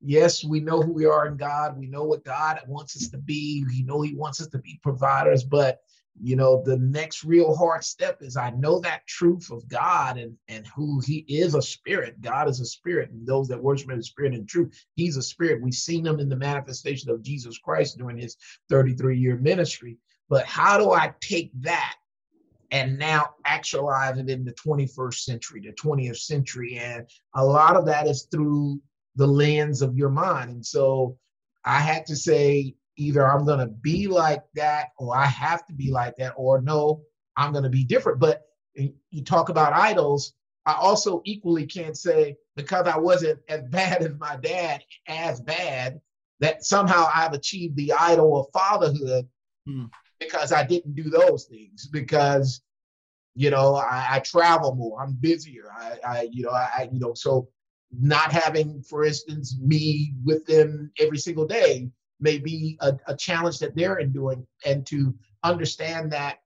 [0.00, 1.76] Yes, we know who we are in God.
[1.76, 3.64] We know what God wants us to be.
[3.68, 5.80] We know He wants us to be providers, but
[6.20, 10.34] you know the next real hard step is i know that truth of god and
[10.48, 12.20] and who he is a spirit.
[12.20, 15.22] God is a spirit and those that worship him in spirit and truth he's a
[15.22, 15.62] spirit.
[15.62, 18.36] We've seen him in the manifestation of jesus christ during his
[18.68, 19.98] 33 year ministry.
[20.28, 21.96] But how do i take that
[22.70, 26.78] and now actualize it in the 21st century the 20th century?
[26.78, 28.80] And a lot of that is through
[29.16, 30.50] the lens of your mind.
[30.50, 31.16] And so
[31.64, 35.72] i had to say either I'm going to be like that or I have to
[35.72, 37.02] be like that, or no,
[37.36, 38.18] I'm going to be different.
[38.18, 38.42] But
[38.74, 40.34] you talk about idols.
[40.66, 46.00] I also equally can't say because I wasn't as bad as my dad, as bad,
[46.40, 49.26] that somehow I've achieved the idol of fatherhood
[49.66, 49.86] hmm.
[50.20, 51.86] because I didn't do those things.
[51.86, 52.60] Because,
[53.34, 55.70] you know, I, I travel more, I'm busier.
[55.72, 57.48] I, I you know, I, you know, so
[57.90, 61.90] not having, for instance, me with them every single day
[62.20, 65.14] may be a, a challenge that they're enduring and to
[65.44, 66.38] understand that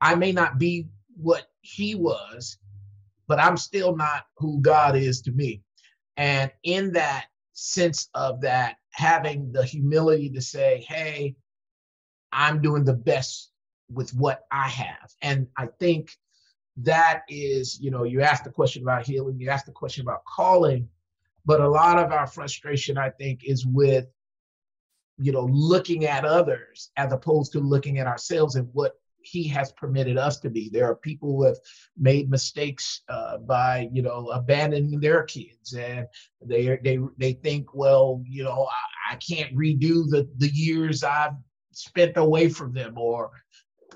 [0.00, 2.58] I may not be what he was,
[3.26, 5.62] but I'm still not who God is to me.
[6.16, 11.36] And in that sense of that, having the humility to say, hey,
[12.32, 13.52] I'm doing the best
[13.90, 15.14] with what I have.
[15.22, 16.12] And I think
[16.78, 20.24] that is, you know, you asked the question about healing, you asked the question about
[20.24, 20.88] calling,
[21.44, 24.06] but a lot of our frustration, I think, is with
[25.20, 29.72] you know, looking at others as opposed to looking at ourselves and what he has
[29.72, 30.70] permitted us to be.
[30.70, 31.58] There are people who have
[31.98, 36.06] made mistakes uh, by, you know, abandoning their kids, and
[36.42, 41.34] they they they think, well, you know, I, I can't redo the the years I've
[41.72, 43.30] spent away from them, or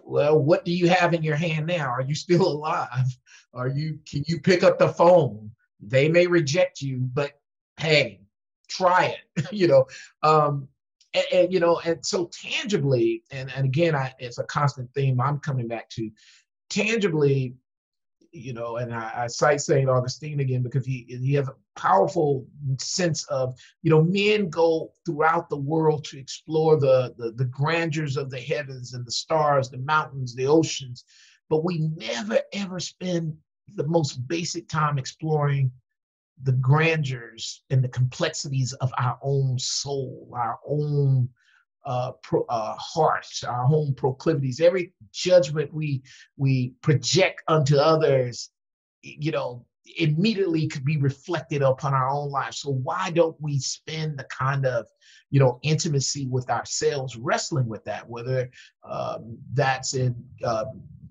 [0.03, 1.89] well, what do you have in your hand now?
[1.89, 3.07] Are you still alive?
[3.53, 5.51] Are you can you pick up the phone?
[5.81, 7.33] They may reject you, but
[7.79, 8.21] hey,
[8.69, 9.49] try it.
[9.53, 9.87] you know,
[10.23, 10.69] um,
[11.15, 15.21] and, and, you know, and so tangibly, and, and again, I, it's a constant theme
[15.21, 16.11] I'm coming back to.
[16.71, 17.55] Tangibly,
[18.33, 22.47] you know, and I, I cite Saint Augustine again because he he has a powerful
[22.81, 28.17] sense of, you know, men go throughout the world to explore the, the the grandeurs
[28.17, 31.05] of the heavens and the stars, the mountains, the oceans,
[31.49, 33.37] but we never ever spend
[33.77, 35.71] the most basic time exploring
[36.43, 41.29] the grandeurs and the complexities of our own soul, our own
[41.87, 46.03] uh, pro, uh, hearts, our own proclivities, every judgment we
[46.37, 48.51] we project unto others,
[49.03, 49.65] you know,
[49.99, 52.61] immediately could be reflected upon our own lives.
[52.61, 54.87] So why don't we spend the kind of,
[55.31, 58.51] you know, intimacy with ourselves, wrestling with that, whether
[58.83, 60.65] um, that's in uh,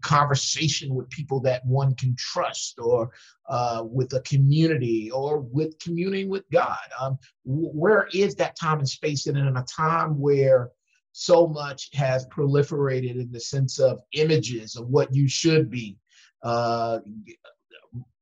[0.04, 3.12] conversation with people that one can trust or
[3.50, 6.78] uh, with a community or with communing with God.
[7.00, 10.70] Um, where is that time and space in, in a time where
[11.14, 15.98] so much has proliferated in the sense of images of what you should be,
[16.44, 17.00] uh,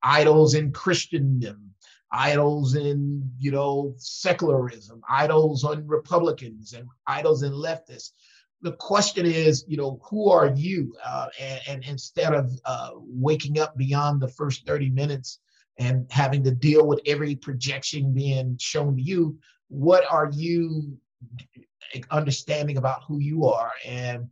[0.03, 1.71] idols in Christendom,
[2.11, 8.11] idols in you know secularism, idols on Republicans, and idols in leftists.
[8.61, 10.95] The question is, you know, who are you?
[11.03, 15.39] Uh, and, and, instead of uh, waking up beyond the first 30 minutes
[15.79, 19.37] and having to deal with every projection being shown to you,
[19.69, 20.97] what are you
[22.11, 23.71] understanding about who you are?
[23.85, 24.29] And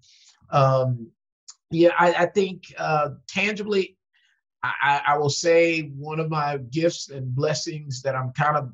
[0.52, 1.10] um,
[1.72, 3.98] yeah, I, I think uh, tangibly,
[4.64, 8.74] I, I, will say one of my gifts and blessings that I'm kind of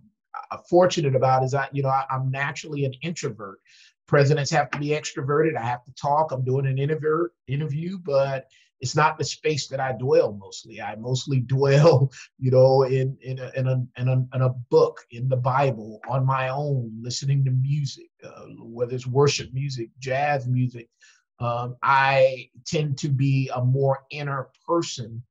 [0.52, 3.60] uh, fortunate about is that you know I, am naturally an introvert.
[4.08, 5.58] Presidents have to be extroverted.
[5.58, 6.32] I have to talk.
[6.32, 8.48] I'm doing an interview interview, but
[8.80, 10.82] it's not the space that I dwell mostly.
[10.82, 15.00] I mostly dwell, you know, in in a, in a, in a, in a book,
[15.12, 20.48] in the Bible, on my own, listening to music, uh, whether it's worship music, jazz
[20.48, 20.90] music.
[21.40, 25.22] Um, I tend to be a more inner person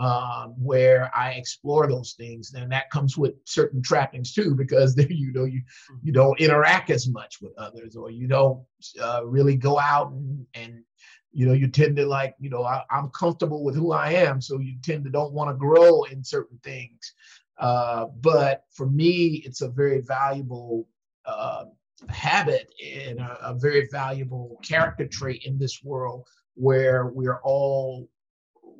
[0.00, 2.54] um, where I explore those things.
[2.54, 5.96] And that comes with certain trappings too, because then you know you mm-hmm.
[6.02, 8.64] you don't interact as much with others, or you don't
[9.00, 10.82] uh, really go out and, and
[11.32, 14.40] you know you tend to like you know I, am comfortable with who I am,
[14.40, 17.14] so you tend to don't want to grow in certain things.
[17.58, 20.88] Uh, but for me, it's a very valuable
[21.26, 21.64] uh,
[22.08, 28.08] habit and a, a very valuable character trait in this world where we're all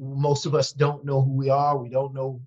[0.00, 1.76] most of us don't know who we are.
[1.76, 2.40] We don't know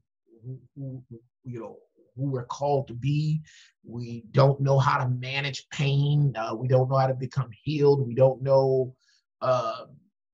[0.43, 1.04] who, who,
[1.43, 1.78] you know
[2.16, 3.41] who we're called to be.
[3.84, 6.34] We don't know how to manage pain.
[6.36, 8.06] Uh, we don't know how to become healed.
[8.06, 8.95] We don't know
[9.41, 9.86] uh,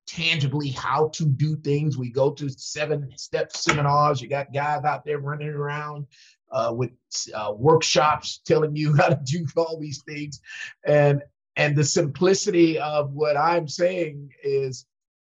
[0.06, 1.98] tangibly how to do things.
[1.98, 4.20] We go to seven step seminars.
[4.20, 6.06] You got guys out there running around
[6.50, 6.90] uh, with
[7.34, 10.40] uh, workshops telling you how to do all these things,
[10.86, 11.22] and
[11.56, 14.86] and the simplicity of what I'm saying is,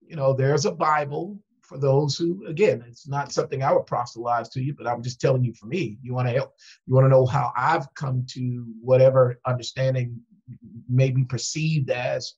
[0.00, 1.38] you know, there's a Bible
[1.70, 5.20] for those who, again, it's not something I would proselytize to you, but I'm just
[5.20, 5.98] telling you for me.
[6.02, 6.52] You want to help,
[6.84, 10.20] you want to know how I've come to whatever understanding
[10.88, 12.34] may be perceived as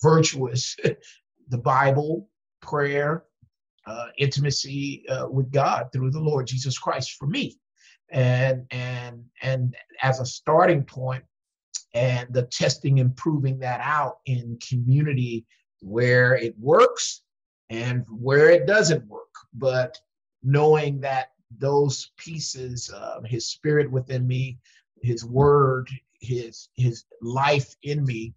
[0.00, 0.76] virtuous
[1.48, 2.28] the Bible,
[2.62, 3.24] prayer,
[3.88, 7.58] uh, intimacy uh, with God through the Lord Jesus Christ for me.
[8.10, 11.24] And, and, and as a starting point,
[11.92, 15.44] and the testing and proving that out in community
[15.80, 17.23] where it works
[17.74, 20.00] and where it doesn't work, but
[20.42, 24.58] knowing that those pieces, uh, his spirit within me,
[25.02, 25.88] his word,
[26.20, 28.32] his his life in me,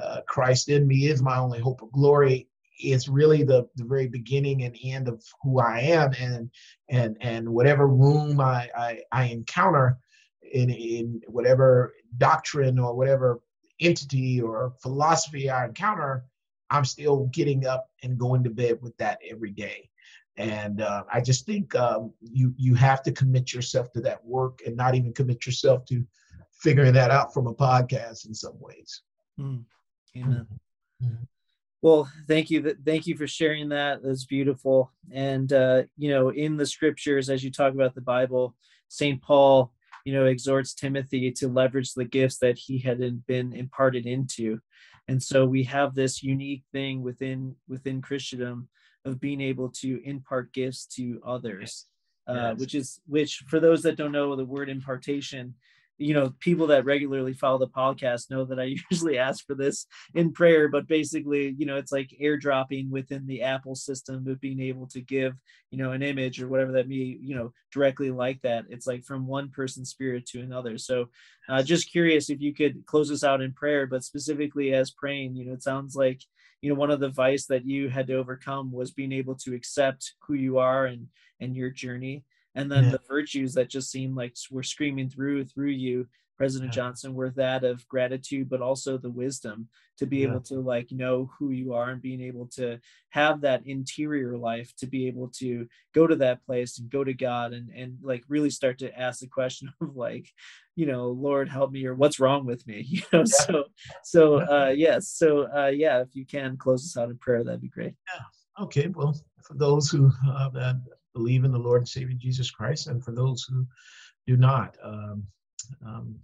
[0.00, 2.48] uh, Christ in me is my only hope of glory.
[2.82, 6.50] Is really the the very beginning and end of who I am, and
[6.88, 9.98] and and whatever room I I, I encounter
[10.52, 13.40] in in whatever doctrine or whatever
[13.80, 16.24] entity or philosophy I encounter,
[16.70, 19.90] I'm still getting up and going to bed with that every day.
[20.36, 24.60] And uh, I just think um, you you have to commit yourself to that work
[24.64, 26.04] and not even commit yourself to
[26.60, 29.02] figuring that out from a podcast in some ways.
[29.38, 29.64] Mm.
[30.16, 30.46] Amen.
[31.02, 31.14] Mm-hmm.
[31.82, 32.76] Well, thank you.
[32.84, 34.02] Thank you for sharing that.
[34.02, 34.92] That's beautiful.
[35.12, 38.54] And uh, you know, in the scriptures, as you talk about the Bible,
[38.88, 39.72] Saint Paul,
[40.04, 44.60] you know, exhorts Timothy to leverage the gifts that he had been imparted into
[45.10, 48.68] and so we have this unique thing within within christendom
[49.04, 51.86] of being able to impart gifts to others
[52.28, 52.60] uh, yes.
[52.60, 55.54] which is which for those that don't know the word impartation
[56.00, 59.86] you know people that regularly follow the podcast know that i usually ask for this
[60.14, 64.60] in prayer but basically you know it's like airdropping within the apple system of being
[64.60, 65.34] able to give
[65.70, 68.64] you know an image or whatever that may you know directly like that.
[68.68, 70.78] It's like from one person's spirit to another.
[70.78, 71.08] So
[71.48, 75.34] uh, just curious if you could close us out in prayer but specifically as praying
[75.34, 76.22] you know it sounds like
[76.60, 79.54] you know one of the vice that you had to overcome was being able to
[79.54, 81.08] accept who you are and
[81.40, 82.22] and your journey
[82.54, 82.90] and then yeah.
[82.90, 86.82] the virtues that just seem like were screaming through through you president yeah.
[86.82, 90.28] johnson were that of gratitude but also the wisdom to be yeah.
[90.28, 92.78] able to like know who you are and being able to
[93.10, 97.12] have that interior life to be able to go to that place and go to
[97.12, 100.28] god and and like really start to ask the question of like
[100.76, 103.64] you know lord help me or what's wrong with me you know so
[104.02, 107.60] so uh yes so uh yeah if you can close us out in prayer that'd
[107.60, 110.74] be great yeah okay well for those who have uh,
[111.14, 113.66] believe in the Lord and Savior Jesus Christ, and for those who
[114.26, 114.76] do not.
[114.82, 115.24] Um,
[115.84, 116.16] um,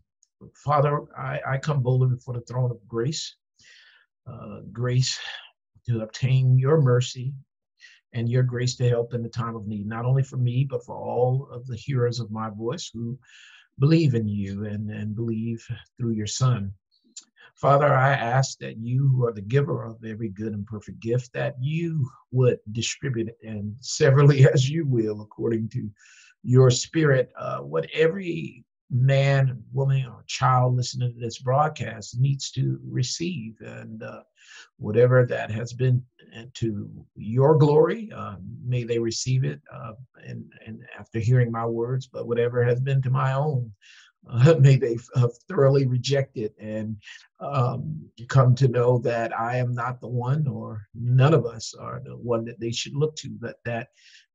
[0.55, 3.37] Father, I, I, come boldly before the throne of grace,
[4.30, 5.18] uh, grace
[5.89, 7.32] to obtain your mercy
[8.12, 10.84] and your grace to help in the time of need, not only for me, but
[10.84, 13.18] for all of the hearers of my voice who
[13.78, 15.64] believe in you and, and believe
[15.99, 16.72] through your Son.
[17.57, 21.33] Father, I ask that you, who are the giver of every good and perfect gift,
[21.33, 25.91] that you would distribute it and severally as you will, according to
[26.43, 32.79] your spirit, uh, what every man, woman, or child listening to this broadcast needs to
[32.85, 33.55] receive.
[33.61, 34.23] And uh,
[34.77, 36.05] whatever that has been
[36.55, 39.61] to your glory, uh, may they receive it.
[39.73, 39.93] Uh,
[40.25, 43.73] and, and after hearing my words, but whatever has been to my own,
[44.29, 46.97] uh, may they uh, thoroughly reject it and
[47.41, 52.01] um, come to know that I am not the one, or none of us are
[52.05, 53.89] the one that they should look to, but that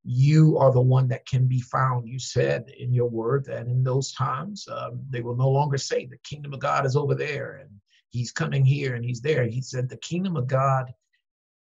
[0.03, 2.07] you are the one that can be found.
[2.07, 6.05] You said in your word that in those times um, they will no longer say
[6.05, 7.69] the kingdom of God is over there and
[8.09, 9.45] he's coming here and he's there.
[9.45, 10.91] He said the kingdom of God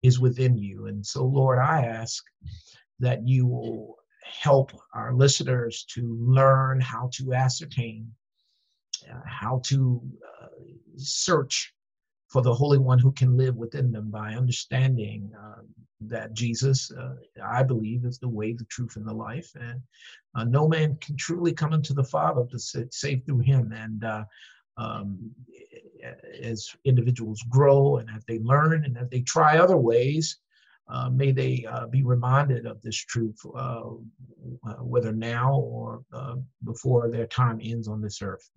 [0.03, 0.88] is within you.
[0.88, 2.23] And so, Lord, I ask
[2.99, 8.11] that you will help our listeners to learn how to ascertain,
[9.26, 10.02] how to
[10.41, 10.47] uh,
[10.97, 11.74] search
[12.30, 15.62] for the Holy One who can live within them by understanding uh,
[16.02, 19.52] that Jesus, uh, I believe, is the way, the truth, and the life.
[19.60, 19.82] And
[20.36, 23.74] uh, no man can truly come into the Father to save through him.
[23.74, 24.26] And uh,
[24.78, 25.32] um,
[26.41, 30.38] as individuals grow and as they learn and as they try other ways,
[30.88, 33.39] uh, may they be reminded of this truth,
[34.80, 36.04] whether now or
[36.64, 38.50] before their time ends on this earth.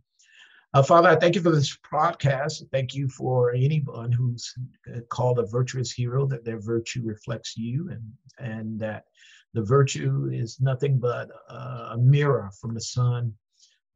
[0.74, 2.62] Uh, Father, I thank you for this podcast.
[2.70, 4.54] Thank you for anyone who's
[4.88, 8.02] uh, called a virtuous hero, that their virtue reflects you and,
[8.38, 9.04] and that
[9.52, 13.34] the virtue is nothing but a mirror from the Son,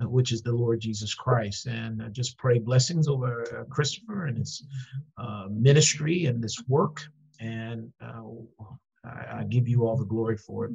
[0.02, 1.64] uh, which is the Lord Jesus Christ.
[1.66, 4.62] And I just pray blessings over uh, Christopher and his
[5.16, 7.00] uh, ministry and this work.
[7.40, 8.20] And uh,
[9.06, 10.72] I, I, give you all the glory for it.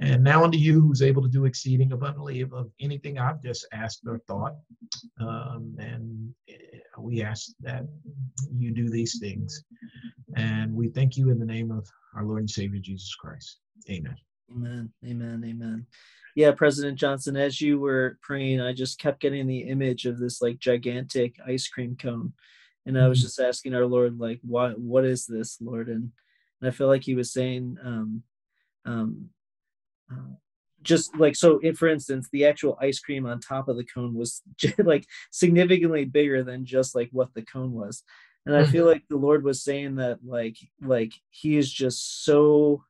[0.00, 4.02] And now unto you who's able to do exceeding abundantly of anything I've just asked
[4.06, 4.54] or thought.
[5.20, 7.84] Um, and eh, we ask that
[8.54, 9.64] you do these things.
[10.36, 13.60] And we thank you in the name of our Lord and Savior Jesus Christ.
[13.90, 14.16] Amen.
[14.50, 14.92] Amen.
[15.06, 15.42] Amen.
[15.44, 15.86] Amen.
[16.34, 20.40] Yeah, President Johnson, as you were praying, I just kept getting the image of this
[20.40, 22.32] like gigantic ice cream cone.
[22.86, 23.26] And I was mm-hmm.
[23.26, 25.88] just asking our Lord, like, what what is this, Lord?
[25.88, 26.12] And
[26.60, 28.22] and I feel like he was saying, um,
[28.84, 29.30] um,
[30.10, 30.34] uh,
[30.82, 31.60] just like so.
[31.62, 34.42] If, for instance, the actual ice cream on top of the cone was
[34.78, 38.02] like significantly bigger than just like what the cone was,
[38.46, 38.92] and I feel mm-hmm.
[38.92, 42.84] like the Lord was saying that like like He is just so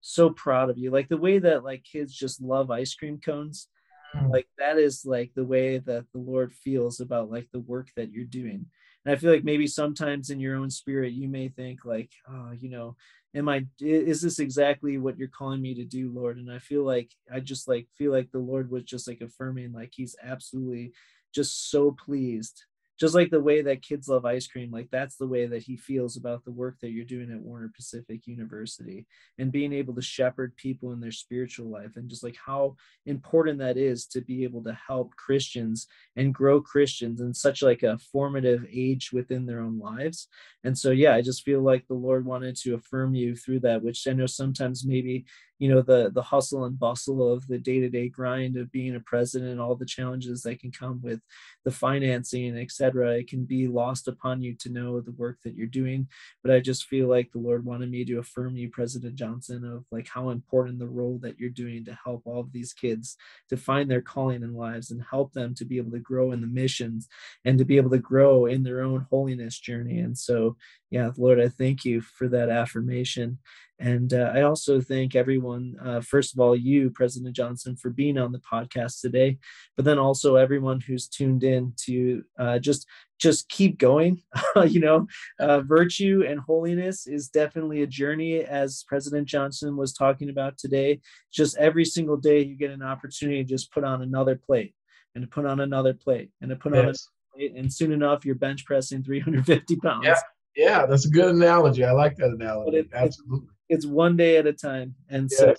[0.00, 3.68] so proud of you, like the way that like kids just love ice cream cones
[4.14, 4.30] mm.
[4.30, 8.10] like that is like the way that the lord feels about like the work that
[8.10, 8.66] you're doing
[9.04, 12.50] and i feel like maybe sometimes in your own spirit you may think like oh
[12.58, 12.96] you know
[13.34, 16.38] am i is this exactly what you're calling me to do lord?
[16.38, 19.72] And i feel like i just like feel like the lord was just like affirming
[19.72, 20.92] like he's absolutely
[21.34, 22.64] just so pleased
[23.00, 25.76] just like the way that kids love ice cream like that's the way that he
[25.76, 29.06] feels about the work that you're doing at warner pacific university
[29.38, 32.76] and being able to shepherd people in their spiritual life and just like how
[33.06, 37.82] important that is to be able to help christians and grow christians in such like
[37.82, 40.28] a formative age within their own lives.
[40.64, 43.82] And so yeah i just feel like the lord wanted to affirm you through that
[43.82, 45.24] which i know sometimes maybe
[45.60, 49.60] you know the the hustle and bustle of the day-to-day grind of being a president
[49.60, 51.20] all the challenges that can come with
[51.64, 55.66] the financing etc it can be lost upon you to know the work that you're
[55.66, 56.08] doing.
[56.42, 59.84] But i just feel like the lord wanted me to affirm you president johnson of
[59.90, 63.16] like how important the role that you're doing to help all of these kids
[63.48, 66.40] to find their calling in lives and help them to be able to grow in
[66.40, 67.08] the missions
[67.44, 69.98] and to be able to grow in their own holiness journey.
[69.98, 70.56] And so
[70.90, 73.38] yeah lord i thank you for that affirmation
[73.80, 78.18] and uh, I also thank everyone, uh, first of all, you, President Johnson, for being
[78.18, 79.38] on the podcast today,
[79.74, 82.86] but then also everyone who's tuned in to uh, just
[83.18, 84.22] just keep going.
[84.68, 85.06] you know,
[85.38, 91.00] uh, virtue and holiness is definitely a journey, as President Johnson was talking about today.
[91.32, 94.74] Just every single day, you get an opportunity to just put on another plate
[95.14, 96.82] and to put on another plate and to put yes.
[96.84, 100.04] on a plate, and soon enough, you're bench pressing 350 pounds.
[100.04, 100.16] Yeah.
[100.60, 101.86] Yeah, that's a good analogy.
[101.86, 102.76] I like that analogy.
[102.76, 103.48] It, Absolutely.
[103.70, 104.94] it's one day at a time.
[105.08, 105.40] And yes.
[105.40, 105.54] so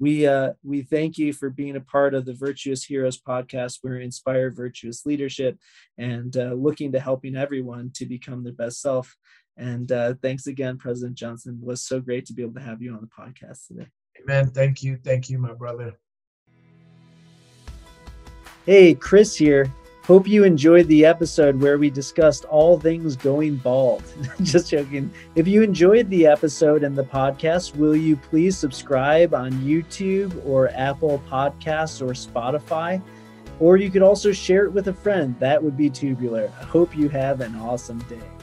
[0.00, 3.78] we uh we thank you for being a part of the virtuous heroes podcast.
[3.84, 5.56] We're inspire virtuous leadership
[5.98, 9.16] and uh, looking to helping everyone to become their best self.
[9.56, 11.60] And uh, thanks again president johnson.
[11.62, 13.86] It was so great to be able to have you on the podcast today.
[14.20, 14.50] Amen.
[14.50, 14.98] Thank you.
[15.04, 15.96] Thank you my brother.
[18.66, 19.72] Hey chris here
[20.04, 24.04] Hope you enjoyed the episode where we discussed all things going bald.
[24.42, 25.10] Just joking.
[25.34, 30.68] If you enjoyed the episode and the podcast, will you please subscribe on YouTube or
[30.74, 33.00] Apple Podcasts or Spotify?
[33.60, 35.34] Or you could also share it with a friend.
[35.40, 36.52] That would be tubular.
[36.60, 38.33] I hope you have an awesome day.